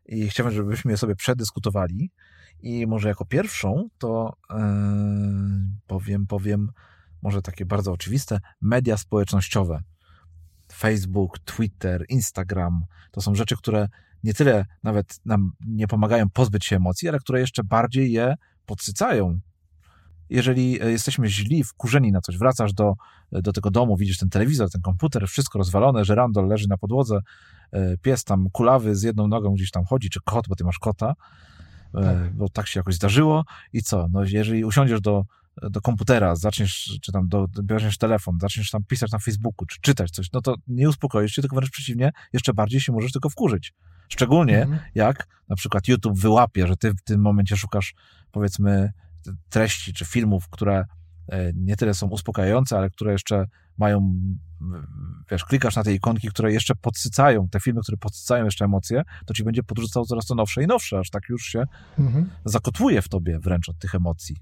[0.06, 2.10] i chciałbym, żebyśmy je sobie przedyskutowali.
[2.62, 4.56] I może jako pierwszą to yy,
[5.86, 6.70] powiem, powiem,
[7.22, 9.82] może takie bardzo oczywiste, media społecznościowe.
[10.72, 13.88] Facebook, Twitter, Instagram to są rzeczy, które
[14.24, 18.34] nie tyle nawet nam nie pomagają pozbyć się emocji, ale które jeszcze bardziej je
[18.66, 19.40] podsycają.
[20.30, 22.94] Jeżeli e, jesteśmy źli, wkurzeni na coś, wracasz do,
[23.32, 27.20] do tego domu, widzisz ten telewizor, ten komputer, wszystko rozwalone, że randol leży na podłodze,
[27.72, 30.78] e, pies tam kulawy z jedną nogą gdzieś tam chodzi, czy kot, bo ty masz
[30.78, 31.14] kota,
[31.94, 32.34] E, tak.
[32.34, 34.08] bo tak się jakoś zdarzyło i co?
[34.10, 35.24] No, jeżeli usiądziesz do,
[35.62, 40.10] do komputera, zaczniesz, czy tam do, bierzesz telefon, zaczniesz tam pisać na Facebooku, czy czytać
[40.10, 43.74] coś, no to nie uspokoisz się, tylko wręcz przeciwnie, jeszcze bardziej się możesz tylko wkurzyć.
[44.08, 44.80] Szczególnie mhm.
[44.94, 47.94] jak na przykład YouTube wyłapie, że ty w tym momencie szukasz
[48.32, 48.92] powiedzmy
[49.48, 50.84] treści czy filmów, które
[51.28, 53.46] e, nie tyle są uspokajające, ale które jeszcze
[53.78, 54.12] mają
[55.30, 59.34] wiesz, klikasz na te ikonki, które jeszcze podsycają, te filmy, które podsycają jeszcze emocje, to
[59.34, 61.64] ci będzie podrzucał coraz to nowsze i nowsze, aż tak już się
[61.98, 62.30] mhm.
[62.44, 64.36] zakotwuje w tobie wręcz od tych emocji.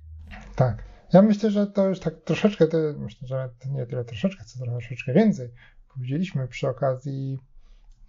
[0.56, 0.84] Tak.
[1.12, 5.12] Ja myślę, że to już tak troszeczkę, to, myślę, że nie tyle troszeczkę, co troszeczkę
[5.12, 5.50] więcej
[5.94, 7.38] powiedzieliśmy przy okazji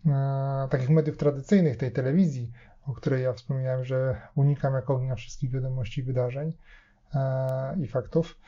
[0.06, 2.52] e, takich mediów tradycyjnych, tej telewizji,
[2.88, 6.54] o której ja wspomniałem, że unikam jak ognia wszystkich wiadomości, wydarzeń
[7.14, 8.40] e, i faktów,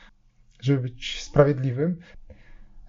[0.60, 2.00] żeby być sprawiedliwym.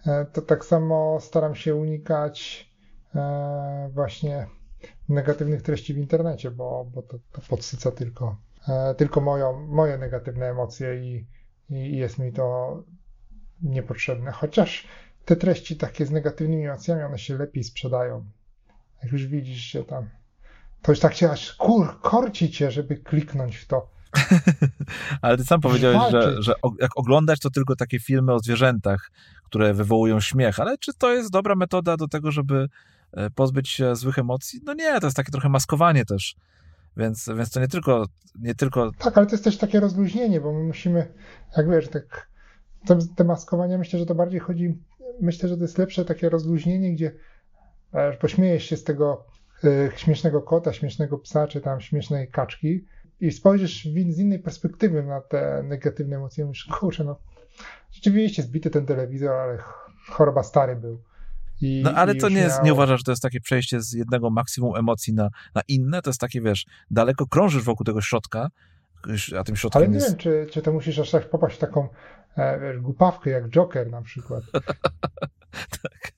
[0.06, 2.70] E, to tak samo staram się unikać
[3.16, 4.48] e, właśnie
[5.10, 8.38] negatywnych treści w internecie, bo, bo to, to podsyca tylko,
[8.98, 11.28] tylko moją, moje negatywne emocje i,
[11.70, 12.84] i jest mi to
[13.62, 14.32] niepotrzebne.
[14.32, 14.88] Chociaż
[15.26, 18.26] te treści takie z negatywnymi emocjami, one się lepiej sprzedają.
[19.04, 20.10] Jak już widzisz, że tam
[20.84, 23.90] to już tak się aż kur, korci cię, żeby kliknąć w to.
[25.22, 29.12] Ale ty sam powiedziałeś, że, że jak oglądać to tylko takie filmy o zwierzętach,
[29.46, 32.70] które wywołują śmiech, ale czy to jest dobra metoda do tego, żeby
[33.12, 34.62] e, pozbyć się złych emocji?
[34.66, 36.36] No nie, to jest takie trochę maskowanie też.
[36.98, 38.06] Więc, więc to nie tylko,
[38.40, 38.92] nie tylko.
[39.00, 41.14] Tak, ale to jest też takie rozluźnienie, bo my musimy,
[41.58, 42.30] jak wiesz, tak.
[42.86, 44.78] Te, te maskowania myślę, że to bardziej chodzi.
[45.22, 47.12] Myślę, że to jest lepsze takie rozluźnienie, gdzie
[47.94, 49.26] e, pośmiejesz się z tego
[49.96, 52.86] śmiesznego kota, śmiesznego psa, czy tam śmiesznej kaczki
[53.20, 57.20] i spojrzysz z innej perspektywy na te negatywne emocje, myślisz, kurczę, no
[57.92, 59.58] rzeczywiście zbity ten telewizor, ale
[60.10, 61.04] choroba stary był.
[61.62, 64.30] I, no ale to nie, jest, nie uważasz, że to jest takie przejście z jednego
[64.30, 66.02] maksimum emocji na, na inne?
[66.02, 68.48] To jest takie, wiesz, daleko krążysz wokół tego środka,
[69.40, 70.10] a tym środkiem Ale nie jest...
[70.10, 71.90] wiem, czy, czy to musisz aż tak popaść w taką
[72.38, 74.44] e, wiesz, głupawkę jak Joker na przykład.
[75.84, 76.12] tak.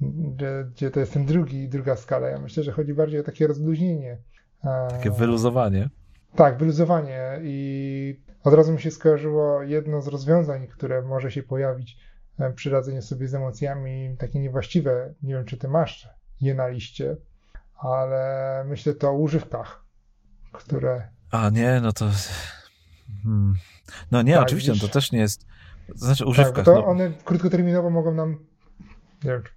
[0.00, 2.28] Gdzie, gdzie to jest ten drugi, druga skala.
[2.28, 4.18] Ja myślę, że chodzi bardziej o takie rozluźnienie.
[4.90, 5.88] Takie wyluzowanie.
[6.34, 11.98] Tak, wyluzowanie i od razu mi się skojarzyło jedno z rozwiązań, które może się pojawić
[12.38, 15.14] E, przy radzeniu sobie z emocjami takie niewłaściwe.
[15.22, 16.08] Nie wiem, czy ty masz
[16.40, 17.16] je na liście,
[17.78, 19.84] ale myślę to o używkach,
[20.52, 21.08] które.
[21.30, 22.10] A nie, no to.
[23.22, 23.54] Hmm.
[24.10, 25.46] No nie, tak, oczywiście, no to też nie jest.
[25.88, 26.54] To znaczy używkach.
[26.54, 26.86] Tak, to no.
[26.86, 28.38] one krótkoterminowo mogą nam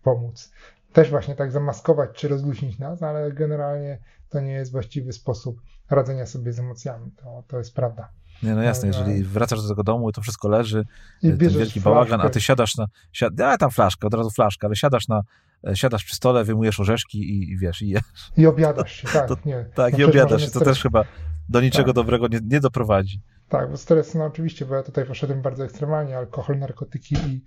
[0.04, 0.52] pomóc.
[0.94, 4.00] Też właśnie tak zamaskować czy rozluźnić nas, ale generalnie
[4.30, 7.12] to nie jest właściwy sposób radzenia sobie z emocjami.
[7.12, 8.10] To, to jest prawda.
[8.44, 10.86] Nie, no jasne, jeżeli wracasz do tego domu i to wszystko leży,
[11.24, 14.68] I ten wielki bałagan, a ty siadasz na, siad, ja tam flaszkę, od razu flaszkę,
[14.68, 15.22] ale siadasz na,
[15.68, 18.02] e, siadasz przy stole, wyjmujesz orzeszki i, i wiesz, i jesz.
[18.38, 19.66] I obiadasz się, tak, to, nie.
[19.76, 21.04] Tak, no i obiadasz się, to też chyba
[21.50, 21.96] do niczego tak.
[21.96, 23.22] dobrego nie, nie doprowadzi.
[23.50, 27.46] Tak, bo stres, no oczywiście, bo ja tutaj poszedłem bardzo ekstremalnie, alkohol, narkotyki i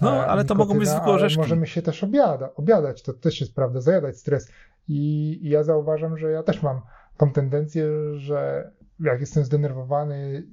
[0.00, 1.38] No, e, ale to mogą być zwykłe orzeszki.
[1.38, 4.48] możemy się też obiada, obiadać, to też jest prawda, zajadać stres.
[4.88, 6.80] I, I ja zauważam, że ja też mam
[7.16, 8.70] tą tendencję, że
[9.00, 10.46] jak jestem zdenerwowany,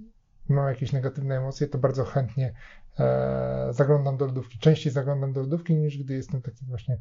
[0.50, 2.54] mam jakieś negatywne emocje, to bardzo chętnie
[3.00, 4.60] e, zaglądam do lodówki.
[4.60, 6.98] Częściej zaglądam do lodówki niż gdy jestem taki właśnie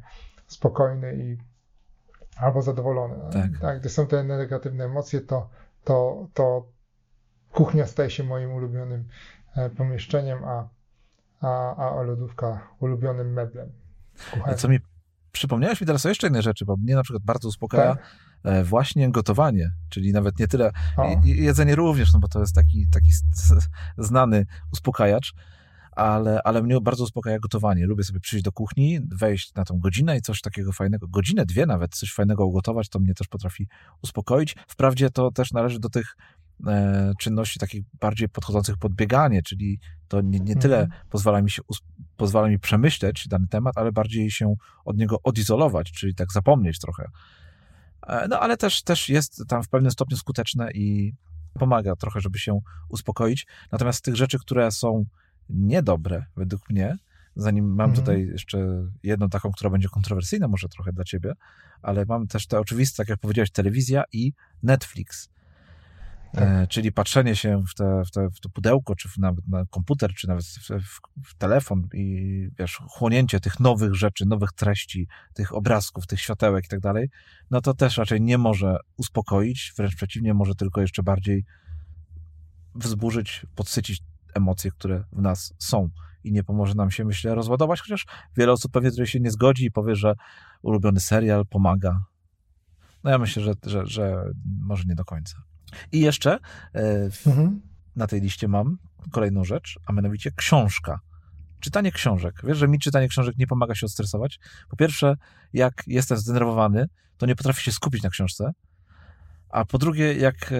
[0.47, 1.37] spokojny i
[2.37, 3.15] albo zadowolony.
[3.33, 3.51] Tak.
[3.61, 5.49] tak gdy są te negatywne emocje, to,
[5.83, 6.65] to, to
[7.51, 9.07] kuchnia staje się moim ulubionym
[9.55, 10.69] e, pomieszczeniem, a,
[11.41, 13.71] a, a lodówka ulubionym meblem.
[14.31, 14.57] Kuchennym.
[14.57, 14.79] Co mi
[15.31, 18.03] przypomniałeś mi teraz o jeszcze jednej rzeczy, bo mnie na przykład bardzo uspokaja tak?
[18.43, 20.71] E, właśnie gotowanie, czyli nawet nie tyle
[21.23, 23.11] i, jedzenie również, no bo to jest taki, taki
[23.97, 25.33] znany uspokajacz,
[25.91, 27.85] ale, ale mnie bardzo uspokaja gotowanie.
[27.85, 31.65] Lubię sobie przyjść do kuchni, wejść na tą godzinę i coś takiego fajnego, godzinę, dwie
[31.65, 33.67] nawet, coś fajnego ugotować, to mnie też potrafi
[34.01, 34.55] uspokoić.
[34.67, 36.15] Wprawdzie to też należy do tych
[36.67, 41.01] e, czynności takich bardziej podchodzących pod bieganie, czyli to nie, nie tyle mhm.
[41.09, 41.61] pozwala mi się
[42.17, 47.05] pozwala mi przemyśleć dany temat, ale bardziej się od niego odizolować, czyli tak zapomnieć trochę.
[48.07, 51.13] E, no ale też, też jest tam w pewnym stopniu skuteczne i
[51.53, 53.47] pomaga trochę, żeby się uspokoić.
[53.71, 55.05] Natomiast tych rzeczy, które są
[55.53, 56.97] niedobre według mnie,
[57.35, 58.05] zanim mam mhm.
[58.05, 61.33] tutaj jeszcze jedną taką, która będzie kontrowersyjna może trochę dla ciebie,
[61.81, 64.33] ale mam też te oczywiste, tak jak powiedziałeś, telewizja i
[64.63, 65.29] Netflix.
[66.33, 66.43] Tak.
[66.43, 69.65] E, czyli patrzenie się w, te, w, te, w to pudełko, czy w, nawet na
[69.65, 70.99] komputer, czy nawet w,
[71.29, 76.67] w, telefon i wiesz, chłonięcie tych nowych rzeczy, nowych treści, tych obrazków, tych światełek i
[76.67, 77.09] tak dalej,
[77.51, 81.45] no to też raczej nie może uspokoić, wręcz przeciwnie, może tylko jeszcze bardziej
[82.75, 85.89] wzburzyć, podsycić emocje, które w nas są
[86.23, 88.05] i nie pomoże nam się, myślę, rozładować, chociaż
[88.37, 90.13] wiele osób pewnie tutaj się nie zgodzi i powie, że
[90.61, 91.99] ulubiony serial pomaga.
[93.03, 94.23] No ja myślę, że, że, że
[94.61, 95.37] może nie do końca.
[95.91, 96.39] I jeszcze e,
[97.11, 97.61] w, mhm.
[97.95, 98.77] na tej liście mam
[99.11, 100.99] kolejną rzecz, a mianowicie książka.
[101.59, 102.41] Czytanie książek.
[102.43, 104.39] Wiesz, że mi czytanie książek nie pomaga się odstresować.
[104.69, 105.15] Po pierwsze,
[105.53, 108.51] jak jestem zdenerwowany, to nie potrafię się skupić na książce.
[109.51, 110.55] A po drugie, jak e,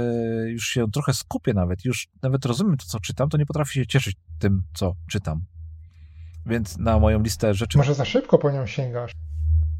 [0.49, 3.87] już się trochę skupię nawet, już nawet rozumiem to, co czytam, to nie potrafię się
[3.87, 5.45] cieszyć tym, co czytam.
[6.45, 7.77] Więc na moją listę rzeczy.
[7.77, 9.11] Może za szybko po nią sięgasz.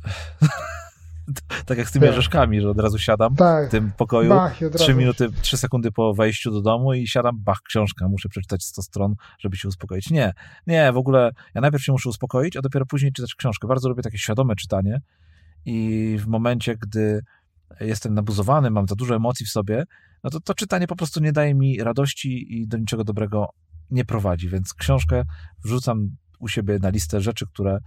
[1.65, 2.13] tak jak z tymi tak.
[2.13, 3.67] orzeszkami, że od razu siadam tak.
[3.67, 7.61] w tym pokoju, bach, trzy minuty, trzy sekundy po wejściu do domu i siadam, bach,
[7.61, 10.09] książka, muszę przeczytać 100 stron, żeby się uspokoić.
[10.09, 10.33] Nie,
[10.67, 13.67] nie, w ogóle ja najpierw się muszę uspokoić, a dopiero później czytać książkę.
[13.67, 15.01] Bardzo lubię takie świadome czytanie
[15.65, 17.21] i w momencie, gdy
[17.79, 19.83] jestem nabuzowany, mam za dużo emocji w sobie,
[20.23, 23.49] no to to czytanie po prostu nie daje mi radości i do niczego dobrego
[23.91, 25.23] nie prowadzi, więc książkę
[25.63, 26.09] wrzucam
[26.39, 27.79] u siebie na listę rzeczy, które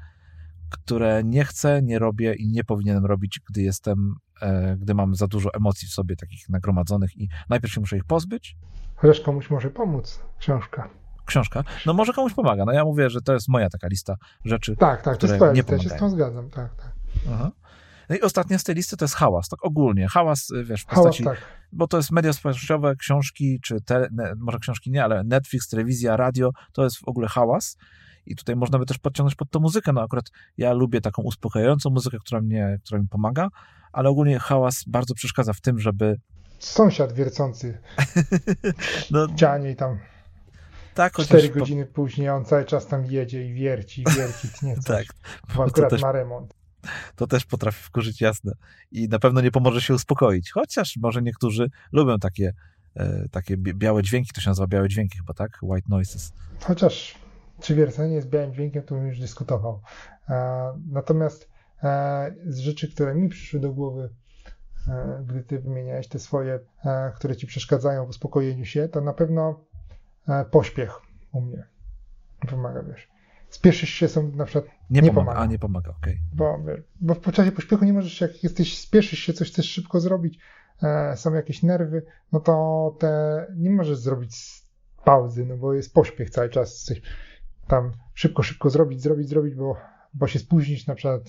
[0.71, 5.27] które nie chcę, nie robię i nie powinienem robić, gdy jestem, e, gdy mam za
[5.27, 8.57] dużo emocji w sobie takich nagromadzonych i najpierw się muszę ich pozbyć.
[8.97, 10.91] Chociaż komuś może pomóc książka.
[11.27, 11.65] książka.
[11.87, 12.65] No może komuś pomaga.
[12.65, 14.15] No ja mówię, że to jest moja taka lista
[14.45, 16.11] rzeczy, Tak, tak, to które jest twoja nie lista, ja się z pomagają.
[16.11, 16.93] tą zgadzam, tak, tak.
[17.33, 17.51] Aha.
[18.09, 20.09] No i ostatnia z tej listy to jest hałas, tak ogólnie.
[20.09, 21.39] Hałas, y, wiesz, w Hałas, postaci, tak.
[21.73, 26.17] bo to jest media społecznościowe, książki, czy te, ne, może książki nie, ale Netflix, telewizja,
[26.17, 27.77] radio, to jest w ogóle hałas.
[28.27, 29.93] I tutaj można by też podciągnąć pod to muzykę.
[29.93, 30.25] No akurat
[30.57, 33.49] ja lubię taką uspokajającą muzykę, która mnie, która mi pomaga,
[33.93, 36.17] ale ogólnie hałas bardzo przeszkadza w tym, żeby
[36.59, 37.79] Sąsiad wiercący
[39.11, 39.99] no, w ścianie i tam
[40.95, 44.75] tak, chociaż cztery godziny później on cały czas tam jedzie i wierci, i wierci, tnie
[44.77, 45.07] coś, tak,
[45.57, 46.55] bo akurat też- ma remont.
[47.17, 48.53] To też potrafi wkurzyć jasne.
[48.93, 50.51] I na pewno nie pomoże się uspokoić.
[50.51, 52.53] Chociaż może niektórzy lubią takie,
[52.97, 55.59] e, takie bi- białe dźwięki, to się nazywa białe dźwięki chyba, tak?
[55.63, 56.33] White noises.
[56.61, 57.15] Chociaż
[57.61, 59.81] czy wiercenie jest białym dźwiękiem, to bym już dyskutował.
[60.29, 61.49] E, natomiast
[61.83, 64.11] e, z rzeczy, które mi przyszły do głowy,
[65.27, 66.61] gdy ty wymieniałeś te swoje,
[67.17, 69.65] które ci przeszkadzają w uspokojeniu się, to na pewno
[70.51, 71.01] pośpiech
[71.33, 71.67] u mnie
[72.49, 73.09] pomaga, wiesz.
[73.49, 75.25] Spieszysz się, są na przykład, Nie, Nie pomaga.
[75.27, 75.41] pomaga.
[75.41, 76.21] A, nie pomaga, okej.
[76.33, 80.01] bo, wiesz, bo w czasie pośpiechu nie możesz, jak jesteś, spieszysz się, coś chcesz szybko
[80.01, 80.39] zrobić,
[80.83, 84.63] e, są jakieś nerwy, no to te nie możesz zrobić
[85.05, 87.03] pauzy, no bo jest pośpiech cały czas, coś
[87.67, 89.77] tam szybko, szybko zrobić, zrobić, zrobić, bo,
[90.15, 91.23] bo się spóźnisz na przykład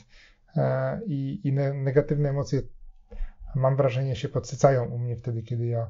[0.56, 2.62] e, i, i ne, negatywne emocje,
[3.56, 5.90] mam wrażenie, się podsycają u mnie wtedy, kiedy ja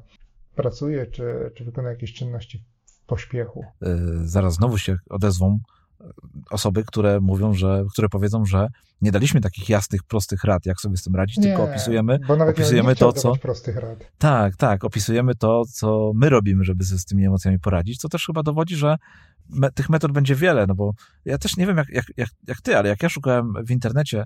[0.54, 3.64] pracuję, czy, czy wykonuję jakieś czynności w pośpiechu.
[3.82, 5.58] E, Zaraz znowu się odezwą
[6.50, 8.68] osoby, które mówią, że, które powiedzą, że
[9.02, 12.58] nie daliśmy takich jasnych, prostych rad, jak sobie z tym radzić, tylko opisujemy, bo nawet
[12.58, 14.12] ja opisujemy nie to, co- prostych rad.
[14.18, 14.84] Tak, tak.
[14.84, 18.96] Opisujemy to, co my robimy, żeby z tymi emocjami poradzić, co też chyba dowodzi, że
[19.48, 20.92] me, tych metod będzie wiele, no bo
[21.24, 24.24] ja też nie wiem, jak, jak, jak, jak ty, ale jak ja szukałem w internecie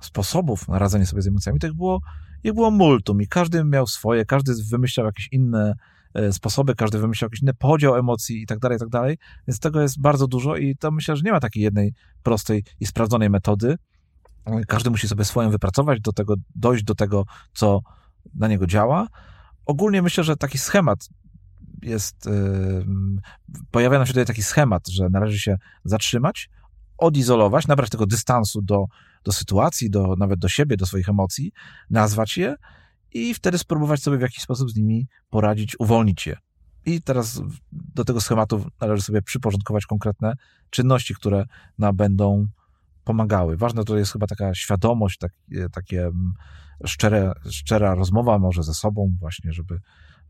[0.00, 2.00] sposobów na radzenie sobie z emocjami, to ich było,
[2.44, 5.74] ich było multum i każdy miał swoje, każdy wymyślał jakieś inne
[6.32, 9.80] sposoby, każdy wymyślał jakiś inny podział emocji i tak dalej, i tak dalej, więc tego
[9.82, 13.76] jest bardzo dużo i to myślę, że nie ma takiej jednej prostej i sprawdzonej metody.
[14.68, 17.80] Każdy musi sobie swoją wypracować, do tego, dojść do tego, co
[18.34, 19.08] na niego działa.
[19.66, 21.08] Ogólnie myślę, że taki schemat
[21.82, 22.86] jest, yy,
[23.70, 26.50] pojawia nam się tutaj taki schemat, że należy się zatrzymać,
[26.98, 28.84] odizolować, nabrać tego dystansu do,
[29.24, 31.52] do sytuacji, do, nawet do siebie, do swoich emocji,
[31.90, 32.56] nazwać je
[33.14, 36.36] i wtedy spróbować sobie w jakiś sposób z nimi poradzić, uwolnić je.
[36.86, 37.42] I teraz
[37.72, 40.34] do tego schematu należy sobie przyporządkować konkretne
[40.70, 41.44] czynności, które
[41.78, 42.46] nam będą
[43.04, 43.56] pomagały.
[43.56, 46.32] Ważna to jest chyba taka świadomość, takie, takie mm,
[46.84, 49.80] szczere, szczera rozmowa może ze sobą właśnie, żeby,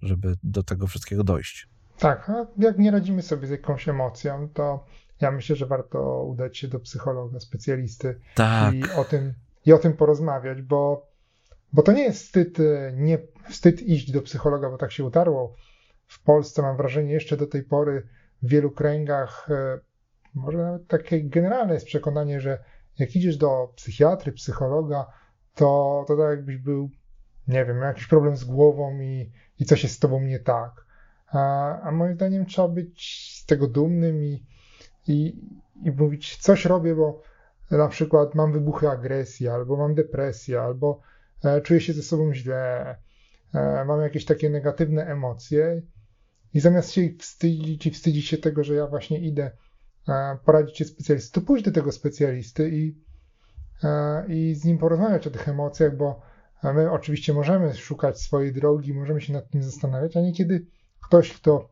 [0.02, 1.68] żeby do tego wszystkiego dojść.
[1.98, 4.84] Tak, a jak nie radzimy sobie z jakąś emocją, to
[5.20, 9.34] ja myślę, że warto udać się do psychologa, specjalisty Tak, i o tym,
[9.66, 11.11] i o tym porozmawiać, bo,
[11.72, 13.18] bo to nie jest wstyd, e, nie,
[13.50, 15.54] wstyd iść do psychologa, bo tak się utarło.
[16.06, 18.08] W Polsce mam wrażenie jeszcze do tej pory
[18.42, 19.78] w wielu kręgach, e,
[20.34, 22.64] może nawet takie generalne jest przekonanie, że
[22.98, 25.06] jak idziesz do psychiatry, psychologa,
[25.54, 26.90] to, to tak jakbyś był,
[27.48, 30.86] nie wiem, miał jakiś problem z głową i, i coś jest z tobą nie tak.
[31.26, 34.46] A, a moim zdaniem trzeba być z tego dumnym i,
[35.08, 35.36] i,
[35.82, 37.22] i mówić, coś robię, bo
[37.70, 41.00] na przykład mam wybuchy agresji, albo mam depresję, albo
[41.62, 42.96] czuję się ze sobą źle,
[43.54, 45.82] e, mam jakieś takie negatywne emocje
[46.54, 49.50] i zamiast się wstydzić i wstydzić się tego, że ja właśnie idę
[50.08, 52.96] e, poradzić się specjalisty, to pójdź do tego specjalisty i,
[53.84, 56.20] e, i z nim porozmawiać o tych emocjach, bo
[56.62, 60.66] my oczywiście możemy szukać swojej drogi, możemy się nad tym zastanawiać, a niekiedy
[61.06, 61.68] ktoś, kto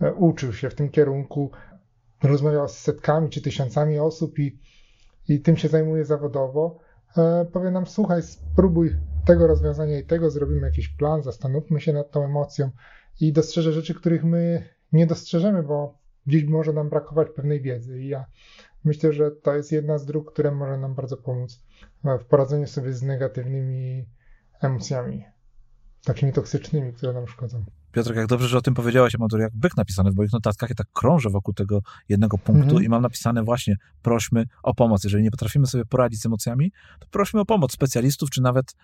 [0.00, 1.50] e, uczył się w tym kierunku,
[2.22, 4.58] rozmawiał z setkami czy tysiącami osób i,
[5.28, 6.85] i tym się zajmuje zawodowo, e,
[7.52, 12.24] powie nam, słuchaj, spróbuj tego rozwiązania i tego, zrobimy jakiś plan, zastanówmy się nad tą
[12.24, 12.70] emocją
[13.20, 18.00] i dostrzeże rzeczy, których my nie dostrzeżemy, bo gdzieś może nam brakować pewnej wiedzy.
[18.00, 18.26] I ja
[18.84, 21.62] myślę, że to jest jedna z dróg, która może nam bardzo pomóc
[22.04, 24.06] e, w poradzeniu sobie z negatywnymi
[24.60, 25.24] emocjami,
[26.04, 27.64] takimi toksycznymi, które nam szkodzą.
[27.96, 30.32] Piotrek, jak dobrze, że o tym powiedziałeś, ja mam to jak byk napisane w moich
[30.32, 32.84] notatkach, ja tak krążę wokół tego jednego punktu Mhm.
[32.84, 35.04] i mam napisane właśnie, prośmy o pomoc.
[35.04, 38.74] Jeżeli nie potrafimy sobie poradzić z emocjami, to prośmy o pomoc specjalistów, czy nawet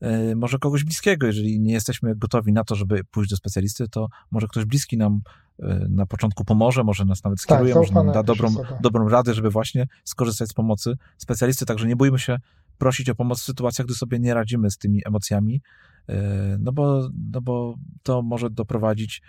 [0.00, 1.26] e, może kogoś bliskiego.
[1.26, 5.20] Jeżeli nie jesteśmy gotowi na to, żeby pójść do specjalisty, to może ktoś bliski nam
[5.62, 8.78] e, na początku pomoże, może nas nawet skieruje, może nam da dobrą, osoba.
[8.82, 11.66] dobrą radę, żeby właśnie skorzystać z pomocy specjalisty.
[11.66, 12.38] Także nie bójmy się
[12.78, 15.62] prosić o pomoc w sytuacjach, gdy sobie nie radzimy z tymi emocjami,
[16.08, 17.74] e, no bo, no bo
[18.08, 19.22] to może doprowadzić,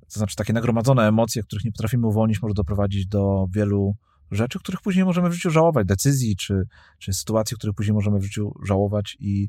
[0.00, 3.96] to znaczy takie nagromadzone emocje, których nie potrafimy uwolnić, może doprowadzić do wielu
[4.30, 6.66] rzeczy, których później możemy w życiu żałować, decyzji czy,
[6.98, 9.48] czy sytuacji, których później możemy w życiu żałować i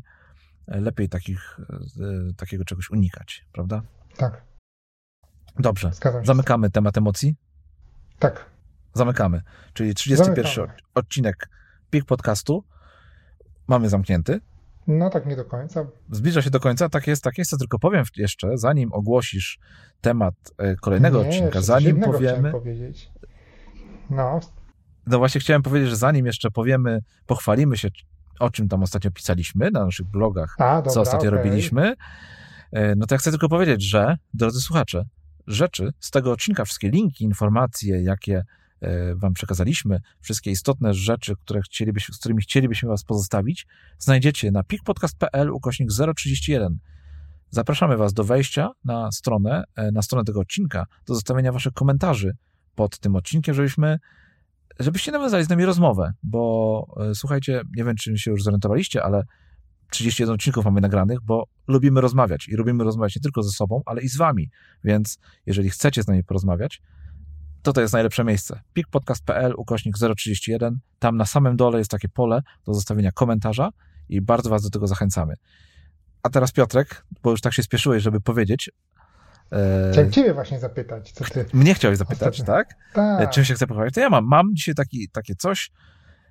[0.67, 3.81] lepiej takich, e, takiego czegoś unikać, prawda?
[4.17, 4.45] Tak,
[5.59, 5.91] Dobrze,
[6.23, 7.35] zamykamy temat emocji.
[8.19, 8.45] Tak.
[8.93, 9.41] Zamykamy.
[9.73, 10.77] Czyli 31 Zamykamy.
[10.95, 11.49] odcinek
[11.89, 12.63] PIK podcastu
[13.67, 14.41] mamy zamknięty.
[14.87, 15.85] No tak nie do końca.
[16.11, 17.51] Zbliża się do końca, tak jest, tak jest.
[17.51, 19.59] To tylko powiem jeszcze, zanim ogłosisz
[20.01, 22.51] temat e, kolejnego nie, odcinka, zanim powiemy.
[22.51, 23.11] Powiedzieć.
[24.09, 24.39] No.
[25.07, 27.89] No właśnie chciałem powiedzieć, że zanim jeszcze powiemy, pochwalimy się,
[28.39, 31.43] o czym tam ostatnio pisaliśmy na naszych blogach, A, dobra, co ostatnio okay.
[31.43, 31.93] robiliśmy,
[32.71, 35.05] e, no to ja chcę tylko powiedzieć, że, drodzy słuchacze,
[35.47, 38.43] rzeczy z tego odcinka, wszystkie linki, informacje, jakie
[39.15, 43.67] Wam przekazaliśmy, wszystkie istotne rzeczy, które chcielibyśmy, z którymi chcielibyśmy Was pozostawić,
[43.99, 46.77] znajdziecie na pikpodcast.pl ukośnik 031.
[47.49, 52.35] Zapraszamy Was do wejścia na stronę, e, na stronę tego odcinka, do zostawienia Waszych komentarzy
[52.75, 53.99] pod tym odcinkiem, żebyśmy
[54.79, 59.23] żebyście nawiązali z nami rozmowę, bo e, słuchajcie, nie wiem, czy się już zorientowaliście, ale
[59.89, 64.01] 31 odcinków mamy nagranych, bo lubimy rozmawiać i lubimy rozmawiać nie tylko ze sobą, ale
[64.01, 64.49] i z wami.
[64.83, 66.81] Więc jeżeli chcecie z nami porozmawiać,
[67.63, 68.61] to to jest najlepsze miejsce.
[68.73, 70.79] pikpodcast.pl ukośnik 031.
[70.99, 73.69] Tam na samym dole jest takie pole do zostawienia komentarza
[74.09, 75.33] i bardzo was do tego zachęcamy.
[76.23, 78.71] A teraz Piotrek, bo już tak się spieszyłeś, żeby powiedzieć.
[79.51, 79.89] E...
[79.91, 81.45] Chciałem ciebie właśnie zapytać, co ty...
[81.53, 82.53] Mnie chciałeś zapytać, ostatnio.
[82.53, 82.75] tak?
[82.93, 83.29] tak?
[83.29, 83.95] Czym się chcę pochwalić?
[83.95, 85.71] To ja mam, mam dzisiaj taki, takie coś,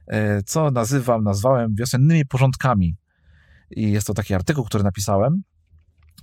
[0.06, 2.96] e, co nazywam, nazwałem wiosennymi porządkami
[3.70, 5.42] i jest to taki artykuł, który napisałem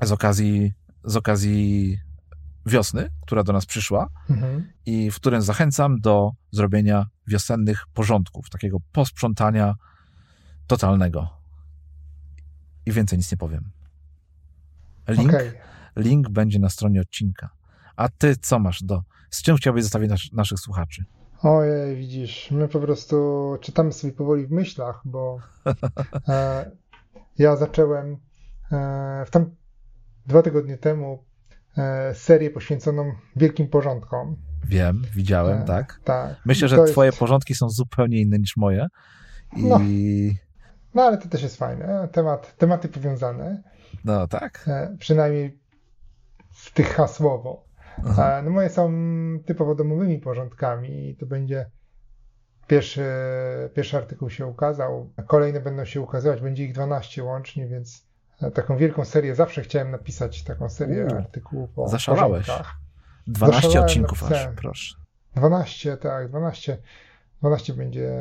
[0.01, 1.97] z okazji, z okazji
[2.65, 4.71] wiosny, która do nas przyszła mhm.
[4.85, 9.75] i w którym zachęcam do zrobienia wiosennych porządków, takiego posprzątania
[10.67, 11.29] totalnego.
[12.85, 13.71] I więcej nic nie powiem.
[15.07, 15.53] Link, okay.
[15.95, 17.49] link będzie na stronie odcinka.
[17.95, 19.01] A ty co masz do...
[19.29, 21.05] Z czym chciałbyś zostawić nas, naszych słuchaczy?
[21.41, 25.39] Ojej, widzisz, my po prostu czytamy sobie powoli w myślach, bo
[26.27, 26.71] e,
[27.37, 28.17] ja zacząłem
[28.71, 29.55] e, w tam
[30.25, 31.28] dwa tygodnie temu
[32.13, 34.35] serię poświęconą wielkim porządkom.
[34.65, 35.99] Wiem, widziałem, e, tak.
[36.03, 36.35] tak.
[36.45, 37.19] Myślę, że twoje jest...
[37.19, 38.87] porządki są zupełnie inne niż moje.
[39.57, 39.63] I...
[39.63, 39.79] No.
[40.93, 42.07] no, ale to też jest fajne.
[42.11, 43.63] Temat, tematy powiązane.
[44.05, 44.69] No, tak.
[44.99, 45.59] Przynajmniej
[46.51, 47.65] w tych hasłowo.
[48.05, 48.41] Aha.
[48.43, 48.91] No moje są
[49.45, 51.65] typowo domowymi porządkami i to będzie
[52.69, 53.03] Pierwszy,
[53.73, 58.08] pierwszy artykuł się ukazał, kolejne będą się ukazywać, będzie ich 12 łącznie, więc
[58.53, 62.47] taką wielką serię, zawsze chciałem napisać taką serię U, artykułów o Zaszalałeś.
[62.47, 62.75] Porządkach.
[63.27, 64.95] 12 Zaszalałem, odcinków aż, proszę.
[65.35, 66.77] 12, tak, 12,
[67.39, 68.11] 12 będzie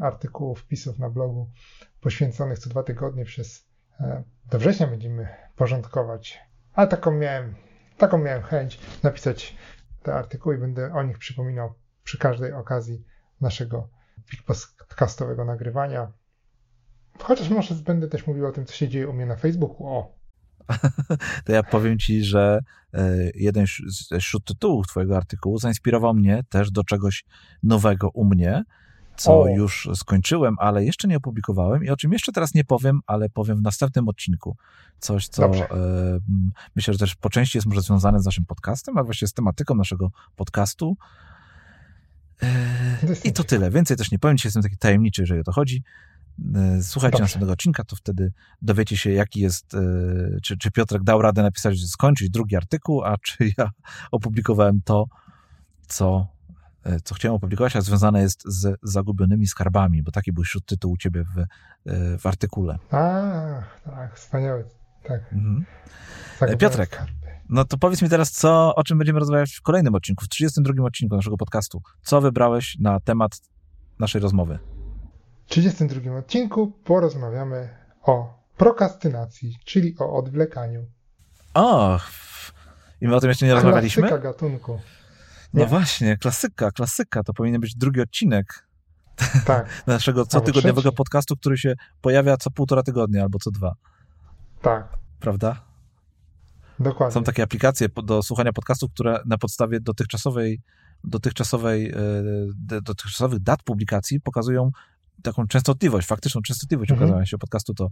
[0.00, 1.50] artykułów, wpisów na blogu
[2.00, 3.68] poświęconych co dwa tygodnie przez
[4.00, 6.40] e, do września będziemy porządkować.
[6.74, 7.54] Ale taką miałem,
[7.98, 9.56] taką miałem chęć napisać
[10.02, 11.74] te artykuły i będę o nich przypominał
[12.04, 13.04] przy każdej okazji
[13.40, 13.88] naszego
[14.88, 16.12] podcastowego nagrywania.
[17.18, 19.86] Chociaż może będę też mówił o tym, co się dzieje u mnie na Facebooku.
[19.86, 20.14] O!
[21.44, 22.60] To ja powiem ci, że
[22.94, 27.24] e, jeden z tytułów twojego artykułu zainspirował mnie też do czegoś
[27.62, 28.64] nowego u mnie,
[29.16, 29.48] co o.
[29.48, 33.56] już skończyłem, ale jeszcze nie opublikowałem i o czym jeszcze teraz nie powiem, ale powiem
[33.56, 34.56] w następnym odcinku.
[34.98, 35.68] Coś, co e,
[36.76, 39.74] myślę, że też po części jest może związane z naszym podcastem, a właściwie z tematyką
[39.74, 40.96] naszego podcastu,
[42.42, 43.70] Eee, I to tyle.
[43.70, 44.36] Więcej też nie powiem.
[44.36, 45.82] Dzisiaj jestem taki tajemniczy, jeżeli o to chodzi.
[46.38, 47.24] Eee, słuchajcie Dobrze.
[47.24, 48.32] następnego odcinka, to wtedy
[48.62, 49.80] dowiecie się, jaki jest, eee,
[50.42, 53.70] czy, czy Piotrek dał radę napisać, skończyć drugi artykuł, a czy ja
[54.10, 55.04] opublikowałem to,
[55.86, 56.26] co,
[57.04, 61.24] co chciałem opublikować, a związane jest z zagubionymi skarbami, bo taki był tytuł u ciebie
[61.24, 61.44] w,
[62.18, 62.78] w artykule.
[62.90, 63.22] A,
[63.84, 64.64] tak, wspaniały.
[65.04, 65.32] Tak.
[65.32, 65.64] Mhm.
[66.58, 67.06] Piotrek,
[67.48, 70.84] no to powiedz mi teraz, co, o czym będziemy rozmawiać w kolejnym odcinku, w 32
[70.84, 71.82] odcinku naszego podcastu.
[72.02, 73.40] Co wybrałeś na temat
[73.98, 74.58] naszej rozmowy?
[75.46, 77.68] W 32 odcinku porozmawiamy
[78.02, 80.86] o prokrastynacji, czyli o odwlekaniu.
[81.54, 82.00] O,
[83.00, 84.02] i my o tym jeszcze nie klasyka rozmawialiśmy?
[84.02, 84.72] Klasyka gatunku.
[84.72, 85.64] No nie.
[85.64, 87.22] No właśnie, klasyka, klasyka.
[87.22, 88.68] To powinien być drugi odcinek
[89.46, 89.82] tak.
[89.86, 93.74] naszego cotygodniowego podcastu, który się pojawia co półtora tygodnia albo co dwa.
[94.62, 94.88] Tak.
[95.20, 95.62] Prawda?
[96.78, 97.14] Dokładnie.
[97.14, 100.60] Są takie aplikacje do słuchania podcastów, które na podstawie dotychczasowej,
[101.04, 101.90] dotychczasowej,
[102.70, 104.70] e, dotychczasowych dat publikacji pokazują
[105.24, 107.08] taką częstotliwość, faktyczną częstotliwość mhm.
[107.08, 107.88] ukazania się podcastu, to,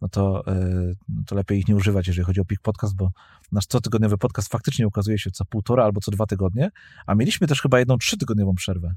[0.00, 3.10] no to, e, no to lepiej ich nie używać, jeżeli chodzi o Pik Podcast, bo
[3.52, 6.70] nasz cotygodniowy podcast faktycznie ukazuje się co półtora albo co dwa tygodnie,
[7.06, 8.94] a mieliśmy też chyba jedną trzytygodniową przerwę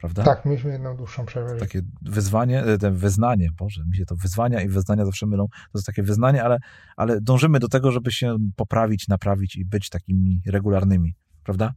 [0.00, 0.22] prawda?
[0.22, 1.56] Tak, mieliśmy jedną dłuższą przerwę.
[1.56, 5.48] Takie wyzwanie, e, wyznanie, Boże, mi się to wyzwania i wyznania zawsze mylą.
[5.48, 6.58] To jest takie wyznanie, ale,
[6.96, 11.14] ale dążymy do tego, żeby się poprawić, naprawić i być takimi regularnymi,
[11.44, 11.74] prawda?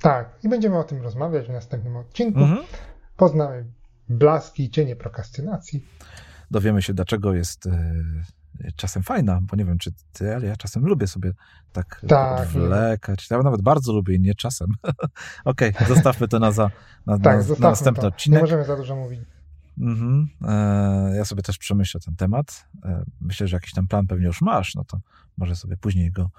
[0.00, 2.40] Tak, i będziemy o tym rozmawiać w następnym odcinku.
[2.40, 2.66] Mhm.
[3.16, 3.66] Poznamy
[4.08, 5.84] blaski i cienie prokrastynacji.
[6.50, 7.94] Dowiemy się, dlaczego jest, e,
[8.76, 11.32] czasem fajna, bo nie wiem, czy ty, ale ja czasem lubię sobie
[11.72, 13.30] tak, Tak, odwlekać.
[13.30, 14.68] Ja nawet bardzo lubię i nie czasem.
[15.44, 16.70] Okej, zostawmy to na, za,
[17.06, 18.08] na, Tak, na, na następny to.
[18.08, 18.36] odcinek.
[18.36, 19.20] Nie możemy za dużo mówić.
[19.78, 20.28] Mhm.
[20.48, 22.66] E, ja sobie też przemyślę ten temat.
[22.84, 25.00] E, myślę, że jakiś tam plan pewnie już masz, no to
[25.36, 26.30] może sobie później go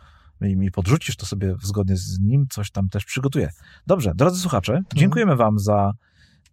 [0.42, 3.50] mi, mi podrzucisz, to sobie zgodnie z nim coś tam też przygotuję.
[3.88, 5.94] Dobrze, drodzy słuchacze, dziękujemy wam za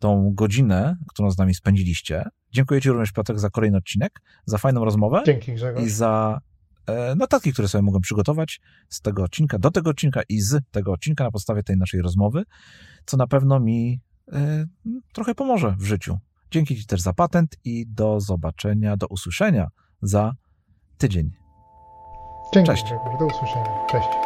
[0.04, 2.24] tą godzinę, którą z nami spędziliście.
[2.52, 5.84] Dziękuję ci również, Piotrek, za kolejny odcinek, za fajną rozmowę Dzięki Grzegorz.
[5.84, 6.40] i za
[6.86, 10.92] e, notatki, które sobie mogłem przygotować z tego odcinka, do tego odcinka i z tego
[10.92, 12.42] odcinka na podstawie tej naszej rozmowy,
[13.06, 14.00] co na pewno mi
[14.32, 14.64] e,
[15.12, 16.18] trochę pomoże w życiu.
[16.50, 19.68] Dzięki Ci też za patent i do zobaczenia, do usłyszenia
[20.02, 20.32] za
[20.98, 21.30] tydzień.
[22.54, 22.84] Dzięki Cześć.
[22.84, 23.18] Grzegorz.
[23.18, 23.86] Do usłyszenia.
[23.90, 24.23] Cześć.